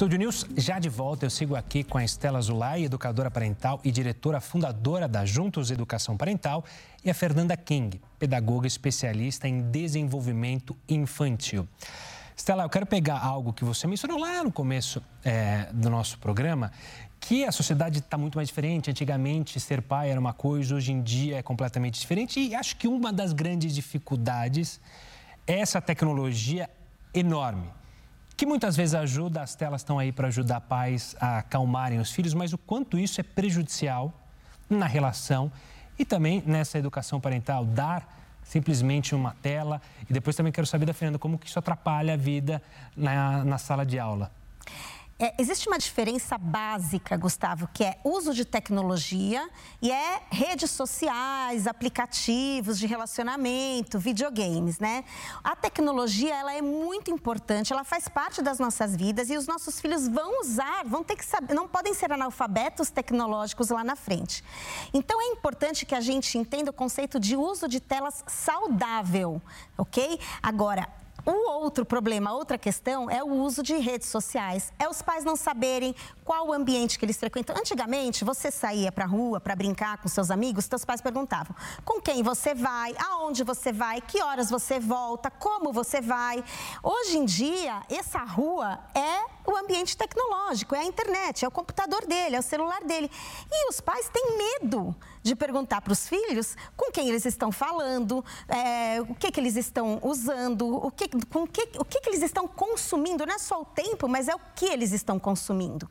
Estúdio 0.01 0.17
News 0.17 0.47
já 0.57 0.79
de 0.79 0.89
volta. 0.89 1.27
Eu 1.27 1.29
sigo 1.29 1.55
aqui 1.55 1.83
com 1.83 1.95
a 1.95 2.03
Estela 2.03 2.41
Zulay, 2.41 2.85
educadora 2.85 3.29
parental 3.29 3.79
e 3.83 3.91
diretora 3.91 4.41
fundadora 4.41 5.07
da 5.07 5.23
Juntos 5.25 5.69
Educação 5.69 6.17
Parental, 6.17 6.65
e 7.05 7.09
a 7.11 7.13
Fernanda 7.13 7.55
King, 7.55 8.01
pedagoga 8.17 8.65
especialista 8.65 9.47
em 9.47 9.61
desenvolvimento 9.61 10.75
infantil. 10.89 11.67
Estela, 12.35 12.63
eu 12.63 12.69
quero 12.69 12.85
pegar 12.85 13.19
algo 13.19 13.53
que 13.53 13.63
você 13.63 13.85
mencionou 13.87 14.19
lá 14.19 14.43
no 14.43 14.51
começo 14.51 15.01
é, 15.23 15.67
do 15.73 15.89
nosso 15.89 16.17
programa, 16.17 16.71
que 17.19 17.45
a 17.45 17.51
sociedade 17.51 17.99
está 17.99 18.17
muito 18.17 18.35
mais 18.35 18.47
diferente. 18.47 18.89
Antigamente, 18.89 19.59
ser 19.59 19.81
pai 19.81 20.09
era 20.09 20.19
uma 20.19 20.33
coisa, 20.33 20.75
hoje 20.75 20.91
em 20.91 21.01
dia 21.01 21.37
é 21.37 21.43
completamente 21.43 21.99
diferente. 21.99 22.39
E 22.39 22.55
acho 22.55 22.75
que 22.77 22.87
uma 22.87 23.13
das 23.13 23.33
grandes 23.33 23.75
dificuldades 23.75 24.81
é 25.45 25.59
essa 25.59 25.81
tecnologia 25.81 26.69
enorme, 27.13 27.69
que 28.37 28.45
muitas 28.45 28.75
vezes 28.75 28.95
ajuda, 28.95 29.41
as 29.41 29.53
telas 29.53 29.81
estão 29.81 29.99
aí 29.99 30.11
para 30.11 30.29
ajudar 30.29 30.61
pais 30.61 31.15
a 31.19 31.39
acalmarem 31.39 31.99
os 31.99 32.11
filhos, 32.11 32.33
mas 32.33 32.53
o 32.53 32.57
quanto 32.57 32.97
isso 32.97 33.19
é 33.19 33.23
prejudicial 33.23 34.13
na 34.69 34.87
relação 34.87 35.51
e 35.99 36.05
também 36.05 36.41
nessa 36.45 36.79
educação 36.79 37.19
parental, 37.19 37.65
dar 37.65 38.20
simplesmente 38.51 39.15
uma 39.15 39.33
tela. 39.41 39.81
E 40.09 40.13
depois 40.13 40.35
também 40.35 40.51
quero 40.51 40.67
saber 40.67 40.85
da 40.85 40.93
Fernanda 40.93 41.17
como 41.17 41.39
que 41.39 41.47
isso 41.47 41.57
atrapalha 41.57 42.15
a 42.15 42.17
vida 42.17 42.61
na, 42.97 43.45
na 43.45 43.57
sala 43.57 43.85
de 43.85 43.97
aula. 43.97 44.29
É, 45.23 45.35
existe 45.37 45.67
uma 45.67 45.77
diferença 45.77 46.35
básica, 46.35 47.15
Gustavo, 47.15 47.69
que 47.71 47.83
é 47.83 47.99
uso 48.03 48.33
de 48.33 48.43
tecnologia 48.43 49.47
e 49.79 49.91
é 49.91 50.19
redes 50.31 50.71
sociais, 50.71 51.67
aplicativos 51.67 52.79
de 52.79 52.87
relacionamento, 52.87 53.99
videogames, 53.99 54.79
né? 54.79 55.03
A 55.43 55.55
tecnologia, 55.55 56.33
ela 56.33 56.55
é 56.55 56.61
muito 56.63 57.11
importante, 57.11 57.71
ela 57.71 57.83
faz 57.83 58.07
parte 58.07 58.41
das 58.41 58.57
nossas 58.57 58.95
vidas 58.95 59.29
e 59.29 59.37
os 59.37 59.45
nossos 59.45 59.79
filhos 59.79 60.07
vão 60.07 60.41
usar, 60.41 60.83
vão 60.85 61.03
ter 61.03 61.15
que 61.15 61.23
saber, 61.23 61.53
não 61.53 61.67
podem 61.67 61.93
ser 61.93 62.11
analfabetos 62.11 62.89
tecnológicos 62.89 63.69
lá 63.69 63.83
na 63.83 63.95
frente. 63.95 64.43
Então, 64.91 65.21
é 65.21 65.25
importante 65.25 65.85
que 65.85 65.93
a 65.93 66.01
gente 66.01 66.35
entenda 66.35 66.71
o 66.71 66.73
conceito 66.73 67.19
de 67.19 67.35
uso 67.37 67.67
de 67.67 67.79
telas 67.79 68.23
saudável, 68.25 69.39
ok? 69.77 70.19
Agora, 70.41 70.89
o 71.25 71.49
outro 71.51 71.85
problema, 71.85 72.33
outra 72.33 72.57
questão 72.57 73.09
é 73.09 73.23
o 73.23 73.27
uso 73.27 73.61
de 73.61 73.75
redes 73.77 74.07
sociais. 74.07 74.71
É 74.79 74.87
os 74.87 75.01
pais 75.01 75.23
não 75.23 75.35
saberem 75.35 75.95
qual 76.23 76.47
o 76.47 76.53
ambiente 76.53 76.97
que 76.97 77.05
eles 77.05 77.17
frequentam. 77.17 77.55
Antigamente, 77.55 78.23
você 78.23 78.49
saía 78.49 78.91
para 78.91 79.05
a 79.05 79.07
rua 79.07 79.39
para 79.39 79.55
brincar 79.55 79.97
com 79.97 80.07
seus 80.07 80.31
amigos, 80.31 80.65
seus 80.65 80.85
pais 80.85 81.01
perguntavam 81.01 81.55
com 81.85 82.01
quem 82.01 82.23
você 82.23 82.53
vai, 82.53 82.95
aonde 82.97 83.43
você 83.43 83.71
vai, 83.71 84.01
que 84.01 84.21
horas 84.21 84.49
você 84.49 84.79
volta, 84.79 85.29
como 85.29 85.71
você 85.71 86.01
vai. 86.01 86.43
Hoje 86.83 87.17
em 87.17 87.25
dia, 87.25 87.81
essa 87.89 88.19
rua 88.19 88.79
é 88.95 89.49
o 89.49 89.55
ambiente 89.55 89.97
tecnológico, 89.97 90.75
é 90.75 90.79
a 90.79 90.85
internet, 90.85 91.45
é 91.45 91.47
o 91.47 91.51
computador 91.51 92.05
dele, 92.05 92.35
é 92.35 92.39
o 92.39 92.43
celular 92.43 92.83
dele. 92.83 93.09
E 93.51 93.69
os 93.69 93.79
pais 93.81 94.09
têm 94.09 94.37
medo 94.37 94.95
de 95.23 95.35
perguntar 95.35 95.81
para 95.81 95.93
os 95.93 96.07
filhos 96.07 96.55
com 96.75 96.91
quem 96.91 97.09
eles 97.09 97.25
estão 97.25 97.51
falando, 97.51 98.23
é, 98.47 99.01
o 99.01 99.15
que, 99.15 99.31
que 99.31 99.39
eles 99.39 99.55
estão 99.55 99.99
usando, 100.01 100.67
o 100.67 100.91
que, 100.91 101.07
com 101.27 101.47
que, 101.47 101.67
o 101.77 101.85
que, 101.85 101.99
que 101.99 102.09
eles 102.09 102.21
estão 102.21 102.47
consumindo. 102.47 103.25
Não 103.25 103.35
é 103.35 103.39
só 103.39 103.61
o 103.61 103.65
tempo, 103.65 104.07
mas 104.07 104.27
é 104.27 104.35
o 104.35 104.39
que 104.55 104.65
eles 104.65 104.91
estão 104.91 105.19
consumindo. 105.19 105.89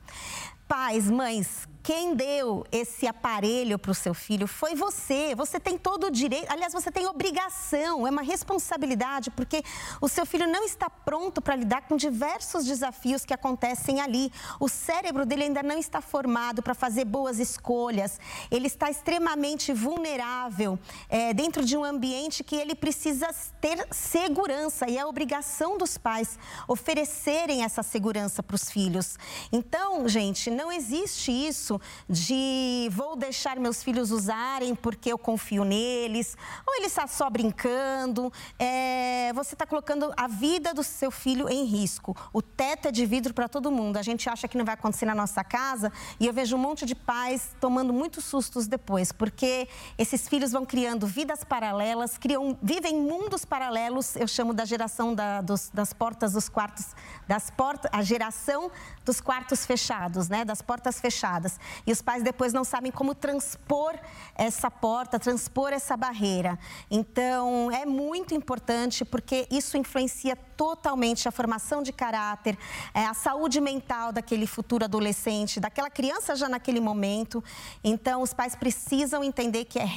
Pais, 0.66 1.10
mães, 1.10 1.68
quem 1.82 2.14
deu 2.14 2.64
esse 2.70 3.06
aparelho 3.06 3.78
para 3.78 3.90
o 3.90 3.94
seu 3.94 4.12
filho 4.12 4.46
foi 4.46 4.74
você. 4.74 5.34
Você 5.34 5.58
tem 5.58 5.78
todo 5.78 6.08
o 6.08 6.10
direito, 6.10 6.50
aliás, 6.50 6.72
você 6.72 6.90
tem 6.90 7.06
obrigação, 7.06 8.06
é 8.06 8.10
uma 8.10 8.22
responsabilidade, 8.22 9.30
porque 9.30 9.62
o 10.00 10.08
seu 10.08 10.26
filho 10.26 10.46
não 10.46 10.64
está 10.64 10.90
pronto 10.90 11.40
para 11.40 11.56
lidar 11.56 11.82
com 11.82 11.96
diversos 11.96 12.64
desafios 12.64 13.24
que 13.24 13.32
acontecem 13.32 14.00
ali. 14.00 14.30
O 14.58 14.68
cérebro 14.68 15.24
dele 15.24 15.44
ainda 15.44 15.62
não 15.62 15.78
está 15.78 16.00
formado 16.00 16.62
para 16.62 16.74
fazer 16.74 17.04
boas 17.04 17.38
escolhas. 17.38 18.20
Ele 18.50 18.66
está 18.66 18.90
extremamente 18.90 19.72
vulnerável 19.72 20.78
é, 21.08 21.32
dentro 21.32 21.64
de 21.64 21.76
um 21.76 21.84
ambiente 21.84 22.44
que 22.44 22.56
ele 22.56 22.74
precisa 22.74 23.28
ter 23.60 23.86
segurança 23.90 24.88
e 24.88 24.98
é 24.98 25.04
obrigação 25.04 25.78
dos 25.78 25.96
pais 25.96 26.38
oferecerem 26.68 27.64
essa 27.64 27.82
segurança 27.82 28.42
para 28.42 28.54
os 28.54 28.70
filhos. 28.70 29.18
Então, 29.50 30.06
gente, 30.08 30.50
não 30.50 30.70
existe 30.70 31.30
isso 31.30 31.69
isso 31.70 31.80
de 32.08 32.88
vou 32.90 33.14
deixar 33.14 33.58
meus 33.60 33.82
filhos 33.82 34.10
usarem 34.10 34.74
porque 34.74 35.12
eu 35.12 35.18
confio 35.18 35.62
neles, 35.64 36.36
ou 36.66 36.74
ele 36.76 36.86
está 36.86 37.06
só 37.06 37.28
brincando. 37.30 38.32
É, 38.58 39.32
você 39.34 39.54
está 39.54 39.66
colocando 39.66 40.12
a 40.16 40.26
vida 40.26 40.72
do 40.74 40.82
seu 40.82 41.10
filho 41.10 41.48
em 41.48 41.64
risco. 41.64 42.16
O 42.32 42.42
teto 42.42 42.88
é 42.88 42.90
de 42.90 43.04
vidro 43.06 43.34
para 43.34 43.48
todo 43.48 43.70
mundo. 43.70 43.98
A 43.98 44.02
gente 44.02 44.28
acha 44.28 44.48
que 44.48 44.56
não 44.56 44.64
vai 44.64 44.74
acontecer 44.74 45.04
na 45.04 45.14
nossa 45.14 45.44
casa 45.44 45.92
e 46.18 46.26
eu 46.26 46.32
vejo 46.32 46.56
um 46.56 46.58
monte 46.58 46.86
de 46.86 46.94
pais 46.94 47.50
tomando 47.60 47.92
muitos 47.92 48.24
sustos 48.24 48.66
depois, 48.66 49.12
porque 49.12 49.68
esses 49.98 50.28
filhos 50.28 50.52
vão 50.52 50.64
criando 50.64 51.06
vidas 51.06 51.44
paralelas, 51.44 52.16
criam, 52.16 52.56
vivem 52.62 52.96
mundos 52.96 53.44
paralelos. 53.44 54.16
Eu 54.16 54.26
chamo 54.26 54.54
da 54.54 54.64
geração 54.64 55.14
da, 55.14 55.40
dos, 55.40 55.70
das 55.72 55.92
portas 55.92 56.32
dos 56.32 56.48
quartos, 56.48 56.94
das 57.28 57.50
portas, 57.50 57.90
a 57.92 58.02
geração 58.02 58.70
dos 59.10 59.20
quartos 59.20 59.66
fechados, 59.66 60.28
né? 60.28 60.44
Das 60.44 60.62
portas 60.62 61.00
fechadas. 61.00 61.58
E 61.84 61.90
os 61.90 62.00
pais 62.00 62.22
depois 62.22 62.52
não 62.52 62.62
sabem 62.62 62.92
como 62.92 63.12
transpor 63.12 63.98
essa 64.36 64.70
porta, 64.70 65.18
transpor 65.18 65.72
essa 65.72 65.96
barreira. 65.96 66.56
Então, 66.88 67.72
é 67.72 67.84
muito 67.84 68.34
importante 68.34 69.04
porque 69.04 69.48
isso 69.50 69.76
influencia 69.76 70.36
totalmente 70.36 71.26
a 71.26 71.32
formação 71.32 71.82
de 71.82 71.92
caráter, 71.92 72.56
é, 72.94 73.04
a 73.04 73.14
saúde 73.14 73.60
mental 73.60 74.12
daquele 74.12 74.46
futuro 74.46 74.84
adolescente, 74.84 75.58
daquela 75.58 75.90
criança 75.90 76.36
já 76.36 76.48
naquele 76.48 76.78
momento. 76.78 77.42
Então, 77.82 78.22
os 78.22 78.32
pais 78.32 78.54
precisam 78.54 79.24
entender 79.24 79.64
que 79.64 79.80
é 79.80 79.88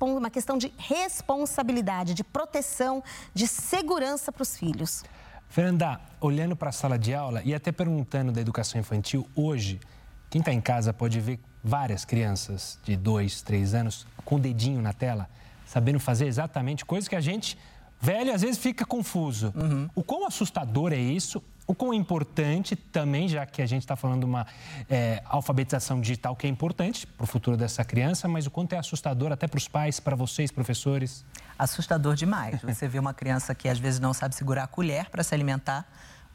uma 0.00 0.30
questão 0.30 0.58
de 0.58 0.72
responsabilidade, 0.76 2.14
de 2.14 2.24
proteção, 2.24 3.00
de 3.32 3.46
segurança 3.46 4.32
para 4.32 4.42
os 4.42 4.56
filhos. 4.56 5.04
Fernanda, 5.48 6.00
olhando 6.20 6.54
para 6.56 6.70
a 6.70 6.72
sala 6.72 6.98
de 6.98 7.14
aula 7.14 7.42
e 7.44 7.54
até 7.54 7.72
perguntando 7.72 8.32
da 8.32 8.40
educação 8.40 8.80
infantil, 8.80 9.26
hoje, 9.34 9.80
quem 10.28 10.40
está 10.40 10.52
em 10.52 10.60
casa 10.60 10.92
pode 10.92 11.20
ver 11.20 11.38
várias 11.62 12.04
crianças 12.04 12.78
de 12.84 12.96
dois, 12.96 13.42
três 13.42 13.74
anos 13.74 14.06
com 14.24 14.36
o 14.36 14.40
dedinho 14.40 14.80
na 14.82 14.92
tela, 14.92 15.28
sabendo 15.66 15.98
fazer 15.98 16.26
exatamente 16.26 16.84
coisas 16.84 17.08
que 17.08 17.16
a 17.16 17.20
gente, 17.20 17.58
velho, 18.00 18.32
às 18.32 18.42
vezes 18.42 18.58
fica 18.58 18.84
confuso. 18.84 19.52
Uhum. 19.56 19.88
O 19.94 20.02
quão 20.02 20.26
assustador 20.26 20.92
é 20.92 20.98
isso? 20.98 21.42
O 21.66 21.74
quão 21.74 21.92
importante 21.92 22.76
também, 22.76 23.26
já 23.26 23.44
que 23.44 23.60
a 23.60 23.66
gente 23.66 23.82
está 23.82 23.96
falando 23.96 24.20
de 24.20 24.26
uma 24.26 24.46
é, 24.88 25.20
alfabetização 25.24 26.00
digital 26.00 26.36
que 26.36 26.46
é 26.46 26.50
importante 26.50 27.06
para 27.06 27.24
o 27.24 27.26
futuro 27.26 27.56
dessa 27.56 27.84
criança, 27.84 28.28
mas 28.28 28.46
o 28.46 28.50
quanto 28.50 28.74
é 28.74 28.78
assustador 28.78 29.32
até 29.32 29.48
para 29.48 29.58
os 29.58 29.66
pais, 29.66 29.98
para 29.98 30.14
vocês, 30.14 30.52
professores? 30.52 31.24
Assustador 31.58 32.14
demais. 32.14 32.62
Você 32.62 32.86
vê 32.86 33.00
uma 33.00 33.12
criança 33.12 33.52
que 33.52 33.68
às 33.68 33.80
vezes 33.80 33.98
não 33.98 34.14
sabe 34.14 34.36
segurar 34.36 34.62
a 34.62 34.66
colher 34.68 35.10
para 35.10 35.24
se 35.24 35.34
alimentar, 35.34 35.84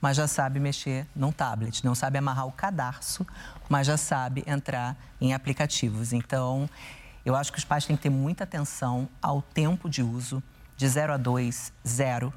mas 0.01 0.17
já 0.17 0.27
sabe 0.27 0.59
mexer 0.59 1.07
num 1.15 1.31
tablet, 1.31 1.85
não 1.85 1.95
sabe 1.95 2.17
amarrar 2.17 2.45
o 2.45 2.51
cadarço, 2.51 3.25
mas 3.69 3.87
já 3.87 3.95
sabe 3.95 4.43
entrar 4.45 4.97
em 5.21 5.33
aplicativos. 5.33 6.11
Então, 6.11 6.69
eu 7.23 7.37
acho 7.37 7.53
que 7.53 7.57
os 7.57 7.63
pais 7.63 7.85
têm 7.85 7.95
que 7.95 8.03
ter 8.03 8.09
muita 8.09 8.43
atenção 8.43 9.07
ao 9.21 9.41
tempo 9.41 9.89
de 9.89 10.03
uso. 10.03 10.43
De 10.75 10.89
0 10.89 11.13
a 11.13 11.17
2, 11.17 11.71
zero 11.87 12.33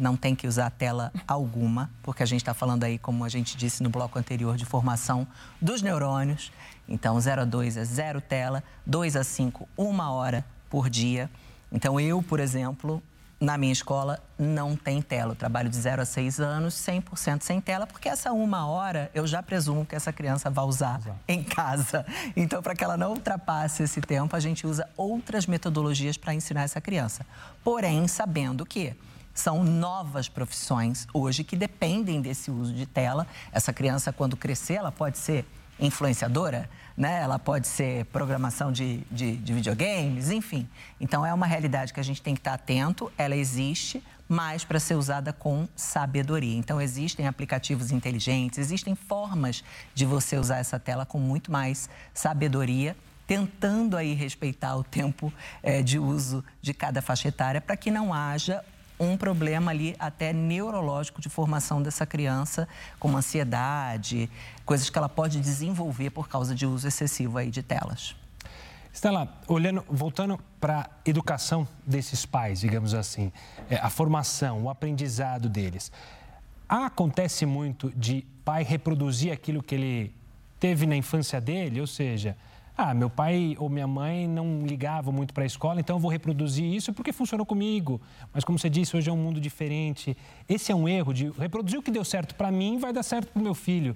não 0.00 0.16
tem 0.16 0.34
que 0.34 0.46
usar 0.46 0.70
tela 0.70 1.12
alguma, 1.28 1.90
porque 2.02 2.22
a 2.22 2.26
gente 2.26 2.40
está 2.40 2.54
falando 2.54 2.84
aí, 2.84 2.98
como 2.98 3.24
a 3.24 3.28
gente 3.28 3.56
disse 3.56 3.82
no 3.82 3.90
bloco 3.90 4.18
anterior, 4.18 4.56
de 4.56 4.64
formação 4.64 5.26
dos 5.60 5.82
neurônios. 5.82 6.50
Então, 6.88 7.20
0 7.20 7.42
a 7.42 7.44
2 7.44 7.76
é 7.76 7.84
zero 7.84 8.20
tela, 8.20 8.64
2 8.86 9.16
a 9.16 9.22
5, 9.22 9.68
uma 9.76 10.10
hora 10.10 10.44
por 10.68 10.88
dia. 10.88 11.30
Então, 11.70 12.00
eu, 12.00 12.22
por 12.22 12.40
exemplo, 12.40 13.02
na 13.40 13.56
minha 13.56 13.72
escola 13.72 14.18
não 14.38 14.76
tem 14.76 15.00
tela. 15.00 15.32
Eu 15.32 15.36
trabalho 15.36 15.70
de 15.70 15.76
0 15.76 16.02
a 16.02 16.04
6 16.04 16.40
anos, 16.40 16.74
100% 16.74 17.42
sem 17.42 17.60
tela, 17.60 17.86
porque 17.86 18.08
essa 18.08 18.32
uma 18.32 18.66
hora 18.66 19.10
eu 19.14 19.26
já 19.26 19.42
presumo 19.42 19.86
que 19.86 19.96
essa 19.96 20.12
criança 20.12 20.50
vai 20.50 20.64
usar 20.64 21.00
Exato. 21.00 21.18
em 21.26 21.42
casa. 21.42 22.04
Então, 22.36 22.62
para 22.62 22.74
que 22.74 22.84
ela 22.84 22.96
não 22.96 23.12
ultrapasse 23.12 23.82
esse 23.82 24.00
tempo, 24.00 24.36
a 24.36 24.40
gente 24.40 24.66
usa 24.66 24.88
outras 24.96 25.46
metodologias 25.46 26.16
para 26.16 26.34
ensinar 26.34 26.62
essa 26.62 26.80
criança. 26.80 27.24
Porém, 27.64 28.06
sabendo 28.06 28.66
que 28.66 28.94
são 29.40 29.64
novas 29.64 30.28
profissões 30.28 31.08
hoje 31.14 31.42
que 31.42 31.56
dependem 31.56 32.20
desse 32.20 32.50
uso 32.50 32.74
de 32.74 32.84
tela. 32.84 33.26
Essa 33.50 33.72
criança, 33.72 34.12
quando 34.12 34.36
crescer, 34.36 34.74
ela 34.74 34.92
pode 34.92 35.16
ser 35.18 35.46
influenciadora, 35.80 36.68
né? 36.94 37.20
ela 37.22 37.38
pode 37.38 37.66
ser 37.66 38.04
programação 38.06 38.70
de, 38.70 38.98
de, 39.10 39.36
de, 39.38 39.54
videogames, 39.54 40.30
enfim. 40.30 40.68
Então, 41.00 41.24
é 41.24 41.32
uma 41.32 41.46
realidade 41.46 41.94
que 41.94 41.98
a 41.98 42.02
gente 42.02 42.20
tem 42.20 42.34
que 42.34 42.40
estar 42.40 42.52
atento, 42.52 43.10
ela 43.16 43.34
existe, 43.34 44.04
mas 44.28 44.62
para 44.62 44.78
ser 44.78 44.94
usada 44.94 45.32
com 45.32 45.66
sabedoria. 45.74 46.58
Então, 46.58 46.78
existem 46.78 47.26
aplicativos 47.26 47.90
inteligentes, 47.90 48.58
existem 48.58 48.94
formas 48.94 49.64
de 49.94 50.04
você 50.04 50.36
usar 50.36 50.58
essa 50.58 50.78
tela 50.78 51.06
com 51.06 51.18
muito 51.18 51.50
mais 51.50 51.88
sabedoria 52.12 52.94
tentando 53.26 53.96
aí 53.96 54.12
respeitar 54.12 54.74
o 54.74 54.82
tempo 54.82 55.32
é, 55.62 55.82
de 55.82 56.00
uso 56.00 56.44
de 56.60 56.74
cada 56.74 57.00
faixa 57.00 57.28
etária 57.28 57.60
para 57.60 57.76
que 57.76 57.88
não 57.88 58.12
haja 58.12 58.60
um 59.00 59.16
problema 59.16 59.70
ali 59.70 59.96
até 59.98 60.30
neurológico 60.32 61.22
de 61.22 61.30
formação 61.30 61.82
dessa 61.82 62.04
criança, 62.04 62.68
como 62.98 63.16
ansiedade, 63.16 64.30
coisas 64.64 64.90
que 64.90 64.98
ela 64.98 65.08
pode 65.08 65.40
desenvolver 65.40 66.10
por 66.10 66.28
causa 66.28 66.54
de 66.54 66.66
uso 66.66 66.86
excessivo 66.86 67.38
aí 67.38 67.50
de 67.50 67.62
telas. 67.62 68.14
Estela, 68.92 69.40
olhando, 69.48 69.84
voltando 69.88 70.38
para 70.60 70.80
a 70.80 70.90
educação 71.08 71.66
desses 71.86 72.26
pais, 72.26 72.60
digamos 72.60 72.92
assim, 72.92 73.32
é, 73.70 73.76
a 73.76 73.88
formação, 73.88 74.64
o 74.64 74.70
aprendizado 74.70 75.48
deles. 75.48 75.90
Acontece 76.68 77.46
muito 77.46 77.90
de 77.96 78.26
pai 78.44 78.62
reproduzir 78.62 79.32
aquilo 79.32 79.62
que 79.62 79.74
ele 79.74 80.14
teve 80.58 80.86
na 80.86 80.96
infância 80.96 81.40
dele, 81.40 81.80
ou 81.80 81.86
seja, 81.86 82.36
ah, 82.80 82.94
meu 82.94 83.10
pai 83.10 83.54
ou 83.58 83.68
minha 83.68 83.86
mãe 83.86 84.26
não 84.26 84.64
ligavam 84.64 85.12
muito 85.12 85.34
para 85.34 85.42
a 85.42 85.46
escola, 85.46 85.80
então 85.80 85.96
eu 85.96 86.00
vou 86.00 86.10
reproduzir 86.10 86.64
isso 86.64 86.94
porque 86.94 87.12
funcionou 87.12 87.44
comigo. 87.44 88.00
Mas 88.32 88.42
como 88.42 88.58
você 88.58 88.70
disse, 88.70 88.96
hoje 88.96 89.10
é 89.10 89.12
um 89.12 89.18
mundo 89.18 89.38
diferente. 89.38 90.16
Esse 90.48 90.72
é 90.72 90.74
um 90.74 90.88
erro 90.88 91.12
de 91.12 91.30
reproduzir 91.30 91.78
o 91.78 91.82
que 91.82 91.90
deu 91.90 92.04
certo 92.04 92.34
para 92.34 92.50
mim 92.50 92.78
vai 92.78 92.90
dar 92.90 93.02
certo 93.02 93.32
para 93.32 93.40
o 93.40 93.42
meu 93.42 93.54
filho. 93.54 93.94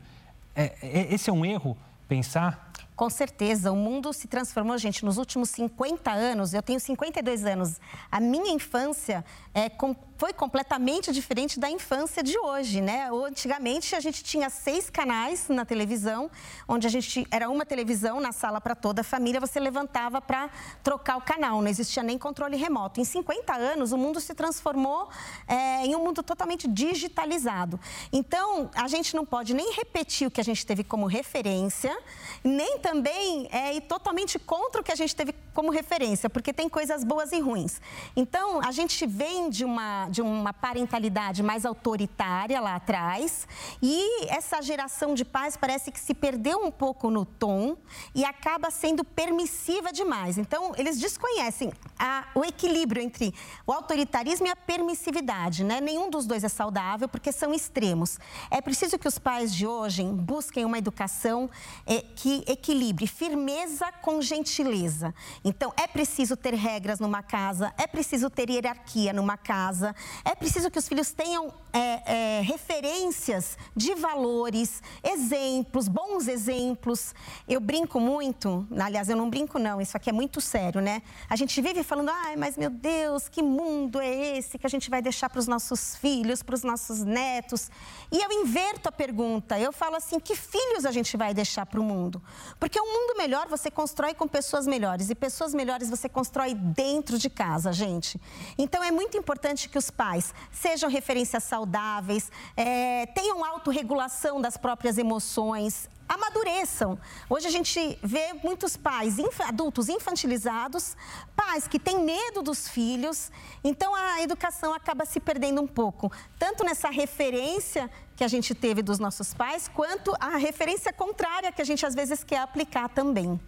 É, 0.55 0.75
é, 0.83 1.14
esse 1.14 1.31
é 1.31 1.33
um 1.33 1.47
erro 1.47 1.77
pensar 2.07 2.73
com 2.97 3.11
certeza, 3.11 3.73
o 3.73 3.77
mundo 3.77 4.12
se 4.12 4.29
transformou, 4.29 4.79
gente, 4.79 5.05
nos 5.05 5.18
últimos 5.18 5.51
50 5.51 6.12
anos. 6.12 6.55
Eu 6.55 6.62
tenho 6.62 6.79
52 6.79 7.44
anos. 7.44 7.81
A 8.11 8.20
minha 8.20 8.53
infância 8.53 9.25
é, 9.53 9.68
com, 9.68 9.97
foi 10.16 10.33
completamente 10.33 11.12
diferente 11.12 11.59
da 11.59 11.68
infância 11.68 12.22
de 12.22 12.38
hoje, 12.38 12.81
né? 12.81 13.09
Antigamente 13.11 13.96
a 13.96 14.00
gente 14.00 14.22
tinha 14.22 14.48
seis 14.48 14.88
canais 14.88 15.48
na 15.48 15.64
televisão, 15.64 16.31
onde 16.68 16.87
a 16.87 16.90
gente 16.90 17.27
era 17.31 17.48
uma 17.48 17.66
televisão 17.66 18.20
na 18.20 18.33
sala 18.33 18.61
para 18.61 18.74
toda 18.74 19.00
a 19.00 19.05
família. 19.05 19.40
Você 19.40 19.59
levantava 19.59 20.20
para 20.20 20.50
trocar 20.83 21.16
o 21.16 21.20
canal, 21.20 21.61
não 21.61 21.68
existia 21.68 22.03
nem 22.03 22.16
controle 22.16 22.57
remoto. 22.57 23.00
Em 23.00 23.05
50 23.05 23.55
anos, 23.55 23.92
o 23.92 23.98
mundo 23.98 24.20
se 24.20 24.35
transformou 24.35 25.09
é, 25.48 25.85
em 25.85 25.96
um 25.96 26.05
mundo 26.05 26.22
totalmente 26.22 26.68
digitalizado. 26.68 27.79
Então, 28.12 28.70
a 28.74 28.87
gente 28.88 29.16
não 29.16 29.27
pode 29.27 29.53
nem 29.53 29.72
repetir 29.72 30.29
o 30.29 30.31
que 30.31 30.40
a 30.40 30.44
gente 30.44 30.64
teve 30.64 30.85
como 30.85 31.07
referência, 31.07 31.96
nem 32.42 32.79
também 32.79 33.48
é 33.50 33.74
ir 33.74 33.83
totalmente 33.83 34.38
contra 34.38 34.81
o 34.81 34.85
que 34.85 34.92
a 34.92 34.96
gente 34.96 35.14
teve 35.14 35.35
como 35.53 35.70
referência, 35.70 36.29
porque 36.29 36.53
tem 36.53 36.68
coisas 36.68 37.05
boas 37.05 37.33
e 37.33 37.40
ruins. 37.40 37.81
Então, 38.16 38.61
a 38.61 38.72
gente 38.72 39.07
vem 39.07 39.48
de 39.48 39.64
uma, 39.64 40.04
de 40.11 40.23
uma 40.23 40.53
parentalidade 40.53 41.43
mais 41.43 41.64
autoritária 41.64 42.61
lá 42.61 42.77
atrás 42.77 43.47
e 43.83 44.27
essa 44.27 44.61
geração 44.62 45.14
de 45.14 45.25
pais 45.25 45.57
parece 45.57 45.90
que 45.90 46.01
se 46.01 46.14
perdeu 46.14 46.64
um 46.64 46.71
pouco 46.71 47.11
no 47.11 47.25
tom 47.25 47.77
e 48.14 48.25
acaba 48.25 48.71
sendo 48.71 49.05
permissiva 49.05 49.93
demais. 49.93 50.38
Então, 50.38 50.73
eles 50.77 50.99
desconhecem 50.99 51.73
a, 51.99 52.27
o 52.35 52.45
equilíbrio 52.45 53.03
entre 53.03 53.35
o 53.67 53.73
autoritarismo 53.73 54.47
e 54.47 54.51
a 54.51 54.57
permissividade, 54.57 55.64
né? 55.64 55.81
Nenhum 55.81 56.11
dos 56.11 56.27
dois 56.27 56.45
é 56.45 56.49
saudável 56.49 57.09
porque 57.09 57.33
são 57.33 57.53
extremos. 57.53 58.19
É 58.51 58.61
preciso 58.61 58.99
que 58.99 59.09
os 59.09 59.19
pais 59.19 59.55
de 59.55 59.67
hoje 59.67 60.03
busquem 60.05 60.64
uma 60.64 60.79
educação 60.79 61.51
é, 61.87 62.01
que 62.01 62.45
equilibre 62.47 63.07
firmeza 63.07 63.90
com 64.03 64.21
gentileza. 64.21 65.14
Então, 65.45 65.73
é 65.77 65.87
preciso 65.87 66.37
ter 66.37 66.55
regras 66.55 67.01
numa 67.01 67.23
casa, 67.23 67.73
é 67.79 67.87
preciso 67.87 68.29
ter 68.31 68.51
hierarquia 68.51 69.12
numa 69.12 69.37
casa, 69.37 69.94
é 70.25 70.35
preciso 70.35 70.71
que 70.71 70.79
os 70.79 70.89
filhos 70.89 71.13
tenham 71.13 71.53
é, 71.73 72.39
é, 72.39 72.41
referências 72.43 73.59
de 73.75 73.95
valores, 73.95 74.83
exemplos, 75.03 75.89
bons 75.89 76.29
exemplos. 76.29 77.15
Eu 77.49 77.61
brinco 77.61 77.99
muito, 77.99 78.67
aliás, 78.79 79.09
eu 79.09 79.17
não 79.17 79.29
brinco, 79.29 79.59
não, 79.59 79.81
isso 79.81 79.97
aqui 79.97 80.11
é 80.11 80.13
muito 80.13 80.41
sério, 80.41 80.81
né? 80.81 81.03
A 81.29 81.37
gente 81.37 81.61
vive 81.61 81.83
falando, 81.83 82.11
ai, 82.11 82.37
mas 82.37 82.57
meu 82.57 82.71
Deus, 82.71 83.29
que 83.29 83.43
mundo 83.43 84.01
é 84.01 84.37
esse 84.37 84.59
que 84.59 84.67
a 84.67 84.71
gente 84.71 84.89
vai 84.91 85.03
deixar 85.03 85.29
para 85.29 85.39
os 85.39 85.47
nossos 85.47 85.97
filhos, 85.97 86.43
para 86.43 86.55
os 86.55 86.63
nossos 86.63 87.01
netos? 87.01 87.71
E 88.11 88.23
eu 88.23 88.31
inverto 88.31 88.89
a 88.89 88.93
pergunta, 88.93 89.59
eu 89.59 89.73
falo 89.73 89.97
assim, 89.97 90.21
que 90.21 90.37
filhos 90.37 90.85
a 90.85 90.93
gente 90.93 91.17
vai 91.17 91.35
deixar 91.35 91.67
para 91.67 91.81
o 91.81 91.85
mundo? 91.85 92.23
Porque 92.61 92.81
um 92.81 92.87
mundo 92.87 93.17
melhor 93.17 93.49
você 93.49 93.71
constrói 93.71 94.15
com 94.15 94.29
pessoas 94.29 94.67
melhores 94.67 95.11
e 95.11 95.15
pessoas 95.15 95.55
melhores 95.55 95.91
você 95.91 96.09
constrói 96.09 96.55
dentro 96.55 97.19
de 97.19 97.29
casa, 97.29 97.73
gente. 97.73 98.21
Então 98.57 98.83
é 98.83 98.91
muito 98.91 99.17
importante 99.17 99.69
que 99.69 99.79
os 99.79 99.84
pais 99.90 100.35
sejam 100.51 100.88
referências 100.90 101.44
saudáveis, 101.44 102.31
é, 102.57 103.07
tenham 103.07 103.44
autorregulação 103.44 104.40
das 104.40 104.57
próprias 104.57 104.99
emoções, 104.99 105.88
amadureçam. 106.09 106.99
Hoje 107.29 107.47
a 107.47 107.51
gente 107.51 107.99
vê 108.03 108.35
muitos 108.42 108.77
pais 108.77 109.18
inf 109.18 109.40
adultos 109.40 109.88
infantilizados, 109.88 110.97
pais 111.35 111.66
que 111.66 111.79
têm 111.79 112.05
medo 112.05 112.42
dos 112.42 112.68
filhos, 112.68 113.31
então 113.62 113.94
a 113.94 114.23
educação 114.23 114.75
acaba 114.75 115.05
se 115.05 115.18
perdendo 115.18 115.61
um 115.61 115.66
pouco, 115.66 116.12
tanto 116.38 116.64
nessa 116.64 116.90
referência 116.90 117.90
que 118.16 118.23
a 118.25 118.29
gente 118.29 118.55
teve 118.55 118.83
dos 118.83 118.99
nossos 118.99 119.35
pais, 119.35 119.68
quanto 119.68 120.14
a 120.20 120.37
referência 120.37 120.92
contrária 120.92 121.51
que 121.51 121.62
a 121.62 121.64
gente 121.64 121.85
às 121.85 121.94
vezes 121.94 122.23
quer 122.23 122.38
aplicar 122.38 122.88
também. 122.88 123.40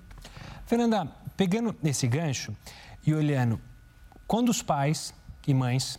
Fernanda, 0.65 1.07
pegando 1.37 1.77
nesse 1.83 2.09
gancho 2.09 2.57
e 3.07 3.15
olhando, 3.15 3.61
quando 4.27 4.49
os 4.49 4.63
pais 4.63 5.15
e 5.47 5.55
mães 5.55 5.99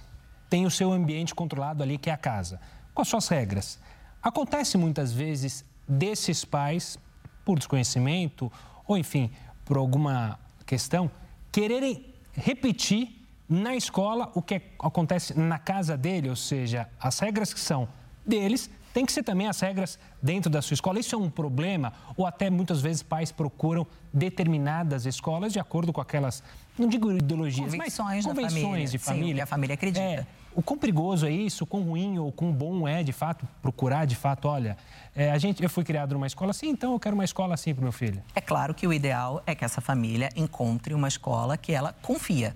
têm 0.50 0.66
o 0.66 0.72
seu 0.72 0.92
ambiente 0.92 1.36
controlado 1.36 1.84
ali, 1.84 1.98
que 1.98 2.10
é 2.10 2.14
a 2.14 2.18
casa, 2.18 2.60
com 2.94 3.02
as 3.02 3.08
suas 3.08 3.28
regras, 3.28 3.80
acontece 4.22 4.78
muitas 4.78 5.12
vezes 5.14 5.64
desses 5.88 6.44
pais, 6.44 6.98
por 7.46 7.58
desconhecimento 7.58 8.52
ou, 8.86 8.98
enfim, 8.98 9.32
por 9.64 9.78
alguma 9.78 10.40
questão, 10.66 11.10
quererem 11.52 12.06
repetir 12.34 13.18
na 13.48 13.76
escola 13.76 14.32
o 14.36 14.42
que 14.42 14.62
acontece 14.80 15.38
na 15.38 15.58
casa 15.58 15.96
dele, 15.96 16.30
ou 16.30 16.36
seja, 16.36 16.90
as 17.00 17.20
regras 17.20 17.54
que 17.54 17.60
são 17.60 17.88
deles 18.26 18.70
tem 18.94 19.06
que 19.06 19.12
ser 19.12 19.22
também 19.22 19.48
as 19.48 19.60
regras 19.60 20.00
dentro 20.22 20.50
da 20.50 20.60
sua 20.60 20.74
escola. 20.74 21.00
Isso 21.00 21.14
é 21.14 21.18
um 21.18 21.30
problema? 21.30 21.94
Ou 22.16 22.26
até 22.26 22.50
muitas 22.50 22.82
vezes 22.82 23.04
pais 23.04 23.32
procuram 23.32 23.86
determinadas 24.12 25.06
escolas 25.06 25.54
de 25.54 25.60
acordo 25.60 25.94
com 25.94 26.02
aquelas, 26.02 26.44
não 26.78 26.88
digo 26.88 27.12
ideologias, 27.12 27.72
convicções 27.72 28.26
mas 28.26 28.36
convenções 28.36 28.62
família. 28.64 28.88
de 28.88 28.98
família. 28.98 29.36
Sim, 29.36 29.42
a 29.42 29.46
família 29.46 29.74
acredita. 29.76 30.04
É, 30.04 30.26
o 30.58 30.64
quão 30.64 30.76
perigoso 30.76 31.28
é 31.28 31.30
isso, 31.30 31.66
o 31.66 31.68
quão 31.68 31.84
ruim 31.84 32.18
ou 32.18 32.32
quão 32.32 32.52
bom 32.52 32.88
é, 32.88 33.04
de 33.04 33.14
fato, 33.14 33.48
procurar, 33.62 34.06
de 34.06 34.16
fato, 34.16 34.48
olha, 34.48 34.76
é, 35.16 35.30
a 35.30 35.38
gente, 35.38 35.62
eu 35.62 35.70
fui 35.70 35.84
criado 35.84 36.14
numa 36.14 36.26
escola 36.26 36.50
assim, 36.50 36.70
então 36.70 36.94
eu 36.94 37.00
quero 37.00 37.14
uma 37.14 37.24
escola 37.24 37.54
assim 37.54 37.76
para 37.76 37.82
o 37.82 37.84
meu 37.84 37.92
filho. 37.92 38.24
É 38.34 38.42
claro 38.42 38.74
que 38.74 38.88
o 38.88 38.92
ideal 38.92 39.44
é 39.46 39.54
que 39.54 39.64
essa 39.64 39.82
família 39.82 40.30
encontre 40.36 40.96
uma 40.96 41.08
escola 41.08 41.58
que 41.58 41.74
ela 41.74 41.94
confia. 42.02 42.56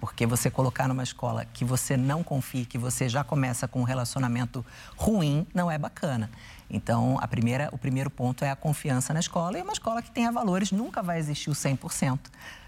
Porque 0.00 0.24
você 0.24 0.48
colocar 0.48 0.88
numa 0.88 1.02
escola 1.02 1.44
que 1.44 1.62
você 1.62 1.94
não 1.94 2.22
confia, 2.22 2.64
que 2.64 2.78
você 2.78 3.06
já 3.06 3.22
começa 3.22 3.68
com 3.68 3.80
um 3.80 3.84
relacionamento 3.84 4.64
ruim, 4.96 5.46
não 5.52 5.70
é 5.70 5.76
bacana. 5.76 6.30
Então, 6.70 7.18
a 7.20 7.28
primeira, 7.28 7.68
o 7.70 7.76
primeiro 7.76 8.08
ponto 8.08 8.46
é 8.46 8.50
a 8.50 8.56
confiança 8.56 9.12
na 9.12 9.20
escola. 9.20 9.58
E 9.58 9.62
uma 9.62 9.74
escola 9.74 10.00
que 10.00 10.10
tenha 10.10 10.32
valores 10.32 10.72
nunca 10.72 11.02
vai 11.02 11.18
existir 11.18 11.50
o 11.50 11.54
100% 11.54 12.18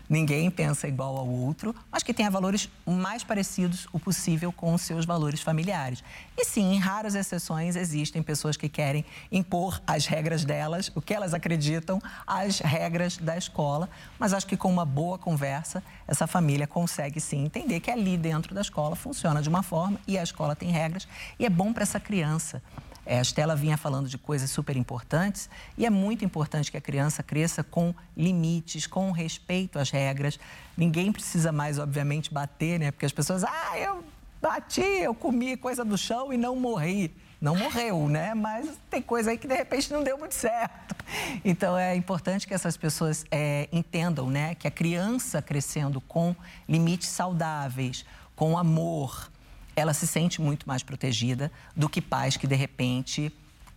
ninguém 0.09 0.51
pensa 0.51 0.88
igual 0.88 1.16
ao 1.16 1.29
outro, 1.29 1.75
mas 1.90 2.03
que 2.03 2.14
tenha 2.14 2.31
valores 2.31 2.68
mais 2.87 3.23
parecidos 3.23 3.87
o 3.92 3.99
possível 3.99 4.53
com 4.53 4.73
os 4.75 4.83
seus 4.83 5.05
valores 5.05 5.40
familiares. 5.40 6.03
E 6.37 6.44
sim, 6.44 6.75
em 6.75 6.79
raras 6.79 7.14
exceções, 7.14 7.77
existem 7.77 8.23
pessoas 8.23 8.57
que 8.57 8.68
querem 8.68 9.05
impor 9.31 9.81
as 9.87 10.07
regras 10.07 10.44
delas, 10.44 10.90
o 10.94 11.03
que 11.03 11.12
elas 11.12 11.35
acreditam, 11.35 12.01
as 12.27 12.61
regras 12.61 13.16
da 13.16 13.37
escola, 13.37 13.88
mas 14.18 14.33
acho 14.33 14.47
que 14.47 14.57
com 14.57 14.71
uma 14.71 14.85
boa 14.85 15.18
conversa, 15.18 15.83
essa 16.07 16.27
família 16.27 16.66
consegue 16.66 17.21
sim 17.21 17.44
entender 17.44 17.81
que 17.81 17.90
ali 17.90 18.16
dentro 18.16 18.55
da 18.55 18.61
escola 18.61 18.97
funciona 18.97 19.42
de 19.42 19.49
uma 19.49 19.62
forma 19.62 20.01
e 20.07 20.16
a 20.18 20.23
escola 20.23 20.57
tem 20.57 20.71
regras 20.71 21.07
e 21.38 21.44
é 21.44 21.51
bom 21.51 21.73
para 21.73 21.83
essa 21.83 22.01
criança. 22.01 22.62
É, 23.11 23.18
a 23.18 23.23
Estela 23.23 23.57
vinha 23.57 23.79
falando 23.79 24.07
de 24.07 24.18
coisas 24.18 24.51
super 24.51 24.77
importantes 24.77 25.49
e 25.79 25.87
é 25.87 25.90
muito 25.90 26.27
importante 26.27 26.71
que 26.71 26.77
a 26.77 26.81
criança 26.81 27.23
cresça 27.23 27.64
com 27.64 27.94
limites, 28.14 28.87
com 28.87 29.11
respeito 29.12 29.79
às 29.79 29.90
regras. 29.90 30.38
Ninguém 30.77 31.11
precisa 31.11 31.51
mais, 31.51 31.79
obviamente, 31.79 32.31
bater, 32.31 32.79
né? 32.79 32.90
Porque 32.90 33.07
as 33.07 33.12
pessoas, 33.12 33.44
ah, 33.44 33.79
eu 33.79 34.05
bati, 34.42 34.83
eu 34.83 35.14
comi 35.14 35.57
coisa 35.57 35.87
do 35.87 35.97
chão 35.97 36.31
e 36.35 36.37
não 36.37 36.55
morri. 36.55 37.11
Não 37.40 37.57
morreu, 37.57 38.11
né? 38.11 38.35
Mas 38.35 38.68
tem 38.90 39.01
coisa 39.01 39.31
aí 39.31 39.38
que 39.38 39.49
de 39.49 39.55
repente 39.55 39.90
não 39.90 40.05
deu 40.05 40.18
muito 40.18 40.35
certo. 40.35 40.94
Então 41.42 41.79
é 41.79 41.97
importante 41.97 42.47
que 42.47 42.53
essas 42.53 42.77
pessoas 42.77 43.25
é, 43.31 43.66
entendam, 43.73 44.29
né? 44.29 44.55
Que 44.55 44.68
a 44.68 44.71
criança 44.71 45.40
crescendo 45.40 46.03
com 46.03 46.37
limites 46.68 47.09
saudáveis, 47.09 48.05
com 48.37 48.59
amor, 48.59 49.31
ela 49.78 49.94
se 49.94 50.06
sente 50.06 50.40
muito 50.40 50.66
mais 50.66 50.82
protegida 50.82 51.50
do 51.76 51.88
que 51.88 52.00
pais 52.00 52.36
que, 52.36 52.46
de 52.46 52.54
repente, 52.54 53.32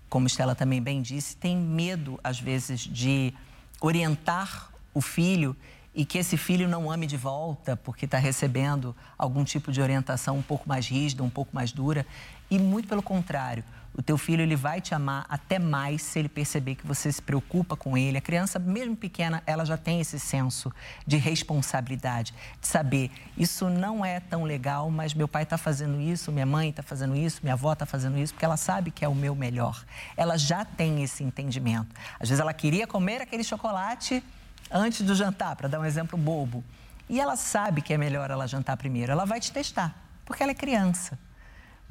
como 0.10 0.28
Estela 0.28 0.56
também 0.56 0.82
bem 0.82 1.02
disse, 1.02 1.36
têm 1.36 1.56
medo, 1.56 2.20
às 2.24 2.40
vezes, 2.40 2.82
de 2.82 3.34
orientar 3.80 4.72
o 4.94 5.02
filho 5.02 5.56
e 5.94 6.06
que 6.06 6.18
esse 6.18 6.38
filho 6.38 6.68
não 6.68 6.92
ame 6.92 7.06
de 7.06 7.18
volta 7.18 7.76
porque 7.76 8.06
está 8.06 8.18
recebendo 8.18 8.96
algum 9.18 9.44
tipo 9.44 9.72
de 9.72 9.82
orientação 9.82 10.38
um 10.38 10.42
pouco 10.42 10.68
mais 10.68 10.88
rígida, 10.88 11.24
um 11.24 11.30
pouco 11.30 11.54
mais 11.54 11.72
dura. 11.72 12.06
E 12.50 12.58
muito 12.58 12.88
pelo 12.88 13.02
contrário, 13.02 13.64
o 13.94 14.02
teu 14.02 14.18
filho 14.18 14.42
ele 14.42 14.56
vai 14.56 14.80
te 14.80 14.96
amar 14.96 15.26
até 15.28 15.60
mais 15.60 16.02
se 16.02 16.18
ele 16.18 16.30
perceber 16.30 16.76
que 16.76 16.88
você 16.88 17.12
se 17.12 17.22
preocupa 17.22 17.76
com 17.76 17.98
ele. 17.98 18.18
A 18.18 18.22
criança, 18.22 18.58
mesmo 18.58 18.96
pequena, 18.96 19.44
ela 19.46 19.66
já 19.66 19.76
tem 19.76 20.00
esse 20.00 20.18
senso 20.18 20.72
de 21.06 21.18
responsabilidade, 21.18 22.34
de 22.60 22.68
saber 22.68 23.12
isso 23.38 23.70
não 23.70 24.06
é 24.06 24.20
tão 24.20 24.44
legal, 24.44 24.90
mas 24.90 25.14
meu 25.14 25.28
pai 25.28 25.44
está 25.44 25.58
fazendo 25.58 26.00
isso, 26.00 26.32
minha 26.32 26.46
mãe 26.46 26.70
está 26.70 26.82
fazendo 26.82 27.16
isso, 27.16 27.42
minha 27.44 27.54
avó 27.54 27.74
está 27.74 27.86
fazendo 27.86 28.18
isso, 28.18 28.34
porque 28.34 28.46
ela 28.46 28.58
sabe 28.58 28.92
que 28.92 29.04
é 29.04 29.08
o 29.08 29.16
meu 29.16 29.36
melhor. 29.36 29.84
Ela 30.16 30.38
já 30.38 30.64
tem 30.64 31.04
esse 31.04 31.24
entendimento. 31.24 31.94
Às 32.20 32.30
vezes 32.30 32.40
ela 32.40 32.54
queria 32.54 32.88
comer 32.88 33.22
aquele 33.22 33.44
chocolate 33.44 34.24
antes 34.72 35.02
do 35.02 35.14
jantar, 35.14 35.58
para 35.58 35.68
dar 35.68 35.80
um 35.80 35.86
exemplo 35.86 36.18
bobo. 36.18 36.64
E 37.10 37.20
ela 37.20 37.36
sabe 37.36 37.82
que 37.82 37.94
é 37.94 37.98
melhor 37.98 38.32
ela 38.32 38.48
jantar 38.48 38.78
primeiro. 38.78 39.12
Ela 39.12 39.26
vai 39.26 39.42
te 39.42 39.52
testar, 39.52 39.94
porque 40.26 40.42
ela 40.42 40.54
é 40.54 40.56
criança 40.56 41.20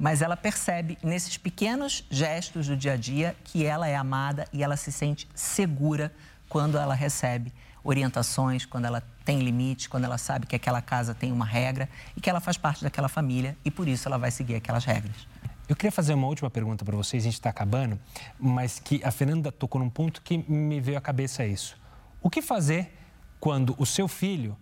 mas 0.01 0.23
ela 0.23 0.35
percebe 0.35 0.97
nesses 1.03 1.37
pequenos 1.37 2.03
gestos 2.09 2.67
do 2.67 2.75
dia 2.75 2.93
a 2.93 2.97
dia 2.97 3.35
que 3.43 3.63
ela 3.63 3.87
é 3.87 3.95
amada 3.95 4.47
e 4.51 4.63
ela 4.63 4.75
se 4.75 4.91
sente 4.91 5.29
segura 5.35 6.11
quando 6.49 6.75
ela 6.75 6.95
recebe 6.95 7.53
orientações, 7.83 8.65
quando 8.65 8.85
ela 8.85 9.03
tem 9.23 9.41
limite, 9.41 9.87
quando 9.87 10.05
ela 10.05 10.17
sabe 10.17 10.47
que 10.47 10.55
aquela 10.55 10.81
casa 10.81 11.13
tem 11.13 11.31
uma 11.31 11.45
regra 11.45 11.87
e 12.17 12.19
que 12.19 12.27
ela 12.27 12.39
faz 12.39 12.57
parte 12.57 12.83
daquela 12.83 13.07
família 13.07 13.55
e 13.63 13.69
por 13.69 13.87
isso 13.87 14.07
ela 14.07 14.17
vai 14.17 14.31
seguir 14.31 14.55
aquelas 14.55 14.85
regras. 14.85 15.27
Eu 15.69 15.75
queria 15.75 15.91
fazer 15.91 16.15
uma 16.15 16.25
última 16.25 16.49
pergunta 16.49 16.83
para 16.83 16.97
vocês, 16.97 17.21
a 17.21 17.25
gente 17.25 17.35
está 17.35 17.51
acabando, 17.51 17.99
mas 18.39 18.79
que 18.79 19.03
a 19.03 19.11
Fernanda 19.11 19.51
tocou 19.51 19.79
num 19.79 19.89
ponto 19.89 20.23
que 20.23 20.39
me 20.51 20.81
veio 20.81 20.97
à 20.97 21.01
cabeça 21.01 21.45
isso. 21.45 21.77
O 22.23 22.27
que 22.27 22.41
fazer 22.41 22.91
quando 23.39 23.75
o 23.77 23.85
seu 23.85 24.07
filho 24.07 24.57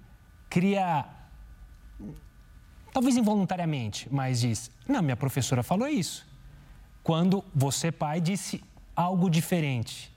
cria 0.49 1.05
talvez 2.93 3.17
involuntariamente, 3.17 4.07
mas 4.11 4.41
diz: 4.41 4.71
Não, 4.87 5.01
minha 5.01 5.15
professora 5.15 5.63
falou 5.63 5.87
isso. 5.87 6.27
Quando 7.03 7.43
você, 7.53 7.91
pai, 7.91 8.21
disse 8.21 8.63
algo 8.95 9.29
diferente. 9.29 10.13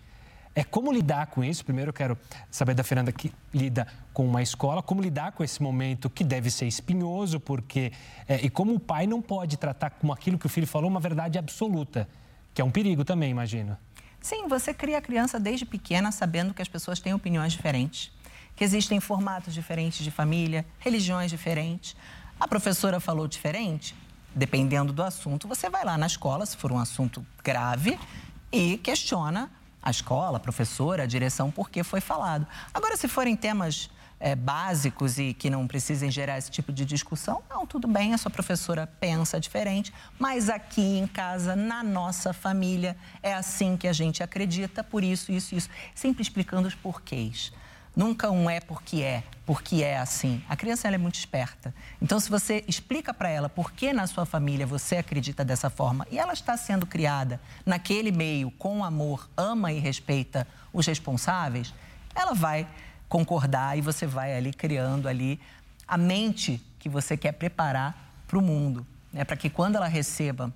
É 0.55 0.63
como 0.63 0.93
lidar 0.93 1.29
com 1.29 1.43
isso? 1.43 1.65
Primeiro 1.65 1.91
eu 1.91 1.95
quero 1.95 2.19
saber 2.51 2.75
da 2.75 2.85
Fernanda 2.85 3.11
que 3.11 3.33
lida 3.55 3.87
com 4.13 4.27
uma 4.27 4.43
escola, 4.43 4.83
como 4.83 5.01
lidar 5.01 5.33
com 5.33 5.43
esse 5.43 5.63
momento 5.63 6.11
que 6.11 6.23
deve 6.23 6.51
ser 6.51 6.67
espinhoso, 6.67 7.41
porque. 7.41 7.93
É, 8.29 8.45
e 8.45 8.51
como 8.51 8.75
o 8.75 8.81
pai 8.81 9.07
não 9.07 9.23
pode 9.23 9.57
tratar 9.57 9.91
como 9.91 10.13
aquilo 10.13 10.39
que 10.39 10.45
o 10.45 10.49
filho 10.49 10.67
falou 10.67 10.91
uma 10.91 11.01
verdade 11.01 11.39
absoluta, 11.39 12.07
que 12.53 12.61
é 12.61 12.65
um 12.65 12.71
perigo 12.71 13.05
também, 13.05 13.31
imagino. 13.31 13.79
Sim, 14.21 14.47
você 14.47 14.75
cria 14.75 14.99
a 14.99 15.01
criança 15.01 15.41
desde 15.41 15.65
pequena 15.65 16.13
sabendo 16.13 16.53
que 16.53 16.63
as 16.63 16.69
pessoas 16.69 17.01
têm 17.01 17.15
opiniões 17.15 17.53
diferentes, 17.53 18.13
que 18.55 18.63
existem 18.63 19.01
formatos 19.01 19.55
diferentes 19.55 20.05
de 20.05 20.11
família, 20.11 20.65
religiões 20.79 21.31
diferentes. 21.31 21.97
A 22.43 22.49
professora 22.49 22.99
falou 22.99 23.29
diferente? 23.29 23.95
Dependendo 24.35 24.93
do 24.93 25.01
assunto, 25.01 25.47
você 25.47 25.71
vai 25.71 25.85
lá 25.85 25.97
na 25.97 26.09
escola, 26.09 26.45
se 26.45 26.57
for 26.57 26.73
um 26.73 26.79
assunto 26.81 27.25
grave, 27.45 27.97
e 28.51 28.79
questiona 28.79 29.49
a 29.81 29.93
escola, 29.93 30.39
a 30.39 30.41
professora, 30.41 31.05
a 31.05 31.07
direção, 31.07 31.53
por 31.53 31.71
que 31.71 31.85
foi 31.85 32.01
falado. 32.01 32.45
Agora, 32.75 32.97
se 32.97 33.07
forem 33.07 33.37
temas 33.37 33.89
é, 34.19 34.35
básicos 34.35 35.19
e 35.19 35.33
que 35.33 35.49
não 35.49 35.69
precisem 35.69 36.11
gerar 36.11 36.37
esse 36.37 36.51
tipo 36.51 36.73
de 36.73 36.85
discussão, 36.85 37.45
não, 37.49 37.65
tudo 37.65 37.87
bem, 37.87 38.13
a 38.13 38.19
sua 38.19 38.31
professora 38.31 38.89
pensa 38.99 39.39
diferente, 39.39 39.95
mas 40.19 40.51
aqui 40.51 40.99
em 40.99 41.07
casa, 41.07 41.55
na 41.55 41.85
nossa 41.85 42.33
família, 42.33 42.97
é 43.23 43.33
assim 43.33 43.77
que 43.77 43.87
a 43.87 43.93
gente 43.93 44.21
acredita, 44.21 44.83
por 44.83 45.05
isso, 45.05 45.31
isso, 45.31 45.55
isso. 45.55 45.71
Sempre 45.95 46.23
explicando 46.23 46.67
os 46.67 46.75
porquês. 46.75 47.53
Nunca 47.95 48.31
um 48.31 48.49
é 48.49 48.59
porque 48.59 49.03
é, 49.03 49.23
porque 49.45 49.83
é 49.83 49.99
assim. 49.99 50.43
A 50.49 50.57
criança 50.57 50.89
ela 50.89 50.95
é 50.95 50.99
muito 50.99 51.17
esperta. 51.17 51.75
Então, 52.01 52.19
se 52.19 52.31
você 52.31 52.65
explica 52.67 53.13
para 53.13 53.29
ela 53.29 53.49
por 53.49 53.73
que 53.73 53.93
na 53.93 54.07
sua 54.07 54.25
família 54.25 54.67
você 54.67 54.97
acredita 54.97 55.45
dessa 55.45 55.69
forma 55.69 56.07
e 56.11 56.19
ela 56.19 56.33
está 56.33 56.57
sendo 56.57 56.87
criada 56.87 57.39
naquele 57.67 58.11
meio 58.11 58.51
com 58.53 58.83
amor, 58.83 59.29
ama 59.37 59.73
e 59.73 59.79
respeita 59.79 60.47
os 60.73 60.87
responsáveis, 60.87 61.75
ela 62.15 62.33
vai 62.33 62.67
concordar 63.09 63.77
e 63.77 63.83
você 63.83 64.07
vai 64.07 64.35
ali 64.35 64.55
criando 64.55 65.07
ali 65.07 65.39
a 65.87 65.99
mente 65.99 66.65
que 66.79 66.89
você 66.89 67.15
quer 67.15 67.33
preparar 67.33 68.11
para 68.27 68.39
o 68.39 68.43
mundo, 68.43 68.87
né? 69.13 69.23
Para 69.23 69.37
que 69.37 69.51
quando 69.51 69.77
ela 69.77 69.87
receba 69.87 70.51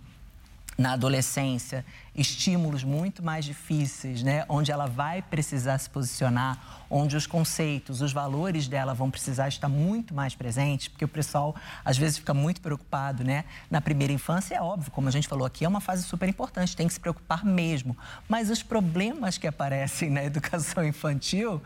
na 0.77 0.93
adolescência 0.93 1.85
estímulos 2.17 2.83
muito 2.83 3.23
mais 3.23 3.45
difíceis, 3.45 4.23
né? 4.23 4.45
onde 4.49 4.73
ela 4.73 4.87
vai 4.87 5.21
precisar 5.21 5.77
se 5.79 5.89
posicionar, 5.91 6.87
onde 6.89 7.17
os 7.17 7.27
conceitos, 7.27 8.01
os 8.01 8.13
valores 8.13 8.67
dela 8.67 8.95
vão 8.95 9.11
precisar 9.11 9.49
estar 9.49 9.69
muito 9.69 10.15
mais 10.15 10.35
presentes, 10.35 10.89
porque 10.89 11.05
o 11.05 11.09
pessoal 11.09 11.55
às 11.85 11.99
vezes 11.99 12.19
fica 12.19 12.33
muito 12.33 12.61
preocupado, 12.61 13.23
né? 13.23 13.45
Na 13.71 13.81
primeira 13.81 14.13
infância 14.13 14.55
é 14.55 14.63
óbvio, 14.63 14.91
como 14.93 15.09
a 15.09 15.11
gente 15.11 15.29
falou 15.29 15.45
aqui, 15.45 15.65
é 15.65 15.69
uma 15.69 15.81
fase 15.81 16.05
super 16.05 16.29
importante, 16.29 16.77
tem 16.77 16.87
que 16.87 16.95
se 16.95 17.01
preocupar 17.01 17.45
mesmo. 17.45 17.97
Mas 18.29 18.51
os 18.51 18.63
problemas 18.63 19.37
que 19.37 19.47
aparecem 19.47 20.09
na 20.09 20.25
educação 20.25 20.87
infantil, 20.87 21.61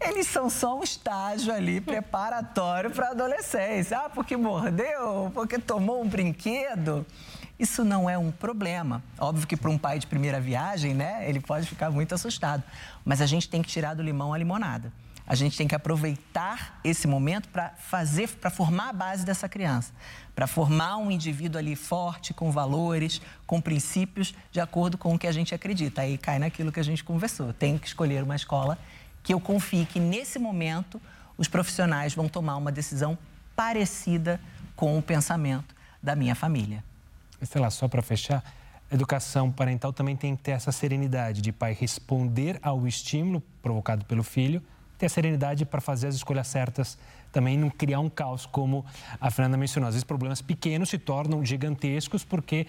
eles 0.00 0.26
são 0.26 0.50
só 0.50 0.78
um 0.78 0.82
estágio 0.82 1.54
ali 1.54 1.80
preparatório 1.80 2.90
para 2.90 3.08
a 3.08 3.10
adolescência. 3.12 3.98
Ah, 3.98 4.10
porque 4.10 4.36
mordeu, 4.36 5.30
porque 5.32 5.58
tomou 5.58 6.02
um 6.02 6.08
brinquedo. 6.08 7.06
Isso 7.58 7.84
não 7.84 8.10
é 8.10 8.18
um 8.18 8.32
problema. 8.32 9.02
Óbvio 9.18 9.46
que 9.46 9.56
para 9.56 9.70
um 9.70 9.78
pai 9.78 9.98
de 9.98 10.06
primeira 10.06 10.40
viagem, 10.40 10.92
né, 10.92 11.28
ele 11.28 11.40
pode 11.40 11.66
ficar 11.68 11.90
muito 11.90 12.14
assustado. 12.14 12.62
Mas 13.04 13.20
a 13.20 13.26
gente 13.26 13.48
tem 13.48 13.62
que 13.62 13.68
tirar 13.68 13.94
do 13.94 14.02
limão 14.02 14.32
a 14.32 14.38
limonada. 14.38 14.92
A 15.26 15.34
gente 15.34 15.56
tem 15.56 15.66
que 15.66 15.74
aproveitar 15.74 16.80
esse 16.84 17.06
momento 17.06 17.48
para 17.48 17.70
fazer, 17.78 18.28
para 18.28 18.50
formar 18.50 18.90
a 18.90 18.92
base 18.92 19.24
dessa 19.24 19.48
criança, 19.48 19.92
para 20.34 20.46
formar 20.46 20.98
um 20.98 21.10
indivíduo 21.10 21.58
ali 21.58 21.74
forte, 21.74 22.34
com 22.34 22.50
valores, 22.50 23.22
com 23.46 23.58
princípios, 23.58 24.34
de 24.50 24.60
acordo 24.60 24.98
com 24.98 25.14
o 25.14 25.18
que 25.18 25.26
a 25.26 25.32
gente 25.32 25.54
acredita. 25.54 26.02
Aí 26.02 26.18
cai 26.18 26.38
naquilo 26.38 26.70
que 26.70 26.80
a 26.80 26.84
gente 26.84 27.02
conversou. 27.02 27.54
Tem 27.54 27.78
que 27.78 27.86
escolher 27.86 28.22
uma 28.22 28.36
escola 28.36 28.76
que 29.22 29.32
eu 29.32 29.40
confie 29.40 29.86
que 29.86 29.98
nesse 29.98 30.38
momento 30.38 31.00
os 31.38 31.48
profissionais 31.48 32.14
vão 32.14 32.28
tomar 32.28 32.56
uma 32.56 32.70
decisão 32.70 33.16
parecida 33.56 34.38
com 34.76 34.98
o 34.98 35.02
pensamento 35.02 35.74
da 36.02 36.14
minha 36.14 36.34
família 36.34 36.84
sei 37.42 37.60
lá, 37.60 37.70
só 37.70 37.88
para 37.88 38.02
fechar, 38.02 38.42
educação 38.90 39.50
parental 39.50 39.92
também 39.92 40.16
tem 40.16 40.36
que 40.36 40.42
ter 40.42 40.52
essa 40.52 40.72
serenidade 40.72 41.40
de 41.40 41.52
pai 41.52 41.76
responder 41.78 42.58
ao 42.62 42.86
estímulo 42.86 43.42
provocado 43.62 44.04
pelo 44.04 44.22
filho 44.22 44.62
ter 44.98 45.06
a 45.06 45.08
serenidade 45.08 45.64
para 45.64 45.80
fazer 45.80 46.08
as 46.08 46.14
escolhas 46.14 46.46
certas, 46.46 46.98
também 47.32 47.58
não 47.58 47.68
criar 47.68 48.00
um 48.00 48.08
caos, 48.08 48.46
como 48.46 48.84
a 49.20 49.30
Fernanda 49.30 49.56
mencionou. 49.56 49.88
Às 49.88 49.94
vezes 49.94 50.04
problemas 50.04 50.40
pequenos 50.40 50.88
se 50.88 50.98
tornam 50.98 51.44
gigantescos 51.44 52.24
porque 52.24 52.66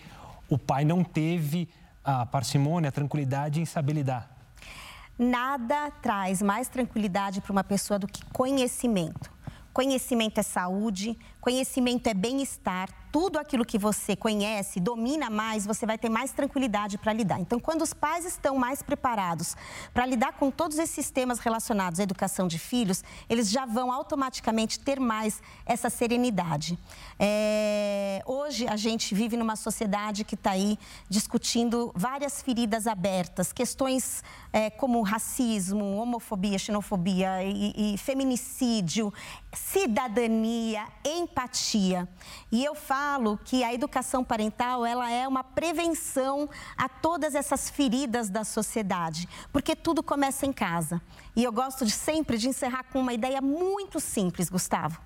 o 0.50 0.58
pai 0.58 0.84
não 0.84 1.04
teve 1.04 1.70
a 2.04 2.26
parcimônia, 2.26 2.90
a 2.90 2.92
tranquilidade 2.92 3.62
em 3.62 3.66
saber 3.66 3.94
lidar. 3.94 4.30
Nada 5.18 5.92
traz 6.02 6.42
mais 6.42 6.68
tranquilidade 6.68 7.42
para 7.42 7.52
uma 7.52 7.64
pessoa 7.64 7.98
do 7.98 8.08
que 8.08 8.24
conhecimento. 8.26 9.32
Conhecimento 9.72 10.40
é 10.40 10.44
saúde, 10.44 11.18
conhecimento 11.40 12.08
é 12.08 12.14
bem-estar, 12.14 12.90
tudo 13.16 13.40
aquilo 13.40 13.64
que 13.64 13.78
você 13.78 14.14
conhece, 14.14 14.78
domina 14.78 15.30
mais, 15.30 15.66
você 15.66 15.86
vai 15.86 15.98
ter 15.98 16.10
mais 16.10 16.34
tranquilidade 16.34 16.98
para 16.98 17.14
lidar. 17.14 17.40
Então, 17.40 17.62
quando 17.62 17.82
os 17.82 17.94
pais 17.94 18.26
estão 18.26 18.58
mais 18.58 18.82
preparados 18.82 19.56
para 19.94 20.06
lidar 20.06 20.34
com 20.34 20.52
todos 20.52 20.78
esses 20.78 21.10
temas 21.12 21.40
relacionados 21.40 22.02
à 22.02 22.04
educação 22.04 22.46
de 22.46 22.60
filhos, 22.60 23.06
eles 23.30 23.50
já 23.50 23.66
vão 23.66 23.90
automaticamente 23.90 24.82
ter 24.82 25.00
mais 25.00 25.42
essa 25.66 25.90
serenidade. 25.90 26.78
É... 27.18 28.22
Hoje, 28.26 28.68
a 28.68 28.76
gente 28.76 29.16
vive 29.16 29.38
numa 29.38 29.56
sociedade 29.56 30.26
que 30.26 30.36
está 30.36 30.52
aí 30.52 30.78
discutindo 31.08 31.94
várias 31.96 32.42
feridas 32.42 32.86
abertas, 32.86 33.54
questões 33.54 34.26
é, 34.52 34.70
como 34.70 35.02
racismo, 35.02 35.96
homofobia, 35.96 36.60
xenofobia 36.60 37.44
e, 37.44 37.94
e 37.94 37.98
feminicídio, 37.98 39.14
cidadania, 39.54 40.86
empatia. 41.06 42.10
E 42.52 42.64
eu 42.64 42.76
falo 42.76 43.05
falo 43.06 43.40
que 43.46 43.64
a 43.64 43.72
educação 43.72 44.24
parental 44.24 44.84
ela 44.84 45.12
é 45.12 45.28
uma 45.28 45.44
prevenção 45.44 46.50
a 46.76 46.90
todas 46.90 47.36
essas 47.36 47.70
feridas 47.70 48.32
da 48.32 48.44
sociedade, 48.44 49.30
porque 49.54 49.76
tudo 49.76 50.02
começa 50.02 50.44
em 50.48 50.52
casa. 50.52 51.00
E 51.36 51.44
eu 51.44 51.52
gosto 51.52 51.86
de 51.86 51.92
sempre 51.92 52.36
de 52.36 52.50
encerrar 52.50 52.84
com 52.92 53.00
uma 53.00 53.14
ideia 53.14 53.40
muito 53.42 54.00
simples, 54.00 54.50
Gustavo. 54.50 55.00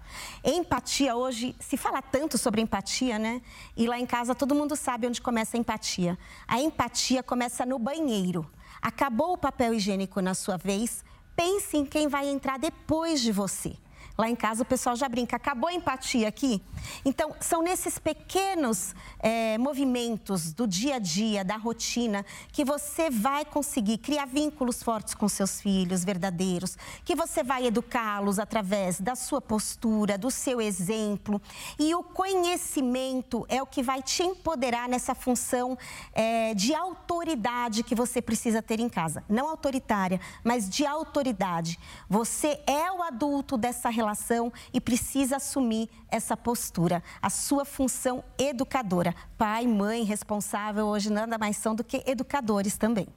Empatia 0.45 1.13
hoje 1.13 1.53
se 1.59 1.75
fala 1.75 2.01
tanto 2.01 2.37
sobre 2.37 2.61
empatia, 2.61 3.19
né? 3.19 3.41
E 3.75 3.85
lá 3.85 3.99
em 3.99 4.05
casa 4.05 4.33
todo 4.33 4.55
mundo 4.55 4.77
sabe 4.77 5.05
onde 5.05 5.21
começa 5.21 5.57
a 5.57 5.59
empatia. 5.59 6.17
A 6.47 6.57
empatia 6.61 7.21
começa 7.21 7.65
no 7.65 7.77
banheiro. 7.77 8.49
Acabou 8.81 9.33
o 9.33 9.37
papel 9.37 9.73
higiênico 9.73 10.21
na 10.21 10.33
sua 10.33 10.55
vez, 10.55 11.03
pense 11.35 11.75
em 11.75 11.85
quem 11.85 12.07
vai 12.07 12.29
entrar 12.29 12.57
depois 12.57 13.19
de 13.19 13.33
você. 13.33 13.75
Lá 14.19 14.29
em 14.29 14.35
casa 14.35 14.63
o 14.63 14.65
pessoal 14.65 14.97
já 14.97 15.07
brinca, 15.07 15.37
acabou 15.37 15.69
a 15.69 15.73
empatia 15.73 16.27
aqui? 16.27 16.61
Então, 17.05 17.33
são 17.39 17.61
nesses 17.61 17.97
pequenos 17.97 18.93
é, 19.17 19.57
movimentos 19.57 20.51
do 20.51 20.67
dia 20.67 20.95
a 20.95 20.99
dia, 20.99 21.41
da 21.41 21.55
rotina, 21.55 22.25
que 22.51 22.65
você 22.65 23.09
vai 23.09 23.45
conseguir 23.45 23.97
criar 23.99 24.25
vínculos 24.25 24.83
fortes 24.83 25.13
com 25.13 25.29
seus 25.29 25.61
filhos, 25.61 26.03
verdadeiros, 26.03 26.77
que 27.05 27.15
você 27.15 27.41
vai 27.41 27.65
educá-los 27.65 28.39
através 28.39 28.99
da 28.99 29.15
sua 29.15 29.39
postura, 29.39 30.17
do 30.17 30.29
seu 30.29 30.59
exemplo. 30.59 31.41
E 31.79 31.95
o 31.95 32.03
conhecimento 32.03 33.45
é 33.47 33.63
o 33.63 33.65
que 33.65 33.81
vai 33.81 34.03
te 34.03 34.21
empoderar 34.21 34.89
nessa 34.89 35.15
função 35.15 35.77
é, 36.11 36.53
de 36.53 36.75
autoridade 36.75 37.83
que 37.83 37.95
você 37.95 38.21
precisa 38.21 38.61
ter 38.61 38.81
em 38.81 38.89
casa. 38.89 39.23
Não 39.29 39.47
autoritária, 39.47 40.19
mas 40.43 40.69
de 40.69 40.85
autoridade. 40.85 41.79
Você 42.09 42.59
é 42.67 42.91
o 42.91 43.01
adulto 43.01 43.57
dessa 43.57 43.87
relação 43.87 44.08
relação 44.09 44.51
e 44.73 44.81
precisa 44.81 45.37
assumir 45.37 45.89
essa 46.09 46.35
postura, 46.35 47.03
a 47.21 47.29
sua 47.29 47.63
função 47.63 48.23
educadora. 48.37 49.13
Pai, 49.37 49.67
mãe, 49.67 50.03
responsável, 50.03 50.87
hoje 50.87 51.11
nada 51.11 51.37
mais 51.37 51.57
são 51.57 51.75
do 51.75 51.83
que 51.83 52.03
educadores 52.07 52.77
também. 52.77 53.07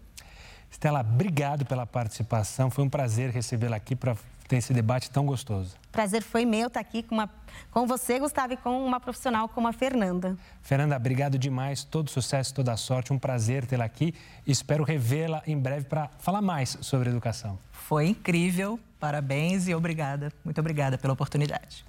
Estela, 0.70 1.00
obrigado 1.00 1.64
pela 1.64 1.86
participação. 1.86 2.70
Foi 2.70 2.84
um 2.84 2.88
prazer 2.88 3.30
recebê-la 3.30 3.76
aqui 3.76 3.94
para 3.94 4.16
ter 4.48 4.56
esse 4.56 4.72
debate 4.72 5.10
tão 5.10 5.24
gostoso. 5.24 5.76
Prazer 5.90 6.22
foi 6.22 6.44
meu 6.44 6.68
estar 6.68 6.80
aqui 6.80 7.02
com, 7.02 7.14
uma, 7.14 7.30
com 7.70 7.86
você, 7.86 8.18
Gustavo, 8.18 8.54
e 8.54 8.56
com 8.56 8.84
uma 8.84 8.98
profissional 8.98 9.48
como 9.48 9.68
a 9.68 9.72
Fernanda. 9.72 10.36
Fernanda, 10.62 10.96
obrigado 10.96 11.38
demais. 11.38 11.84
Todo 11.84 12.10
sucesso, 12.10 12.54
toda 12.54 12.76
sorte. 12.76 13.12
Um 13.12 13.18
prazer 13.18 13.66
tê-la 13.66 13.84
aqui. 13.84 14.14
Espero 14.46 14.84
revê-la 14.84 15.42
em 15.46 15.58
breve 15.58 15.86
para 15.86 16.08
falar 16.18 16.42
mais 16.42 16.76
sobre 16.80 17.10
educação. 17.10 17.58
Foi 17.70 18.08
incrível. 18.08 18.78
Parabéns 19.02 19.66
e 19.66 19.74
obrigada. 19.74 20.30
Muito 20.44 20.60
obrigada 20.60 20.96
pela 20.96 21.12
oportunidade. 21.12 21.84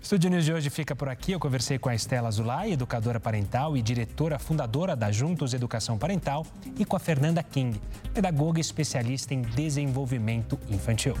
Estúdio 0.00 0.30
News 0.30 0.46
de 0.46 0.54
hoje 0.54 0.70
fica 0.70 0.96
por 0.96 1.06
aqui. 1.06 1.32
Eu 1.32 1.38
conversei 1.38 1.78
com 1.78 1.90
a 1.90 1.94
Estela 1.94 2.30
Zulay, 2.30 2.72
educadora 2.72 3.20
parental 3.20 3.76
e 3.76 3.82
diretora 3.82 4.38
fundadora 4.38 4.96
da 4.96 5.12
Juntos 5.12 5.52
Educação 5.52 5.98
Parental, 5.98 6.46
e 6.78 6.86
com 6.86 6.96
a 6.96 6.98
Fernanda 6.98 7.42
King, 7.42 7.78
pedagoga 8.14 8.58
especialista 8.58 9.34
em 9.34 9.42
desenvolvimento 9.42 10.58
infantil. 10.70 11.14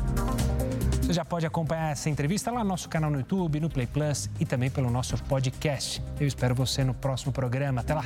Você 1.02 1.12
já 1.12 1.22
pode 1.22 1.44
acompanhar 1.44 1.92
essa 1.92 2.08
entrevista 2.08 2.50
lá 2.50 2.64
no 2.64 2.70
nosso 2.70 2.88
canal 2.88 3.10
no 3.10 3.18
YouTube, 3.18 3.60
no 3.60 3.68
Play 3.68 3.86
Plus 3.86 4.30
e 4.40 4.46
também 4.46 4.70
pelo 4.70 4.88
nosso 4.90 5.22
podcast. 5.24 6.02
Eu 6.18 6.26
espero 6.26 6.54
você 6.54 6.82
no 6.82 6.94
próximo 6.94 7.30
programa. 7.30 7.82
Até 7.82 7.92
lá! 7.92 8.04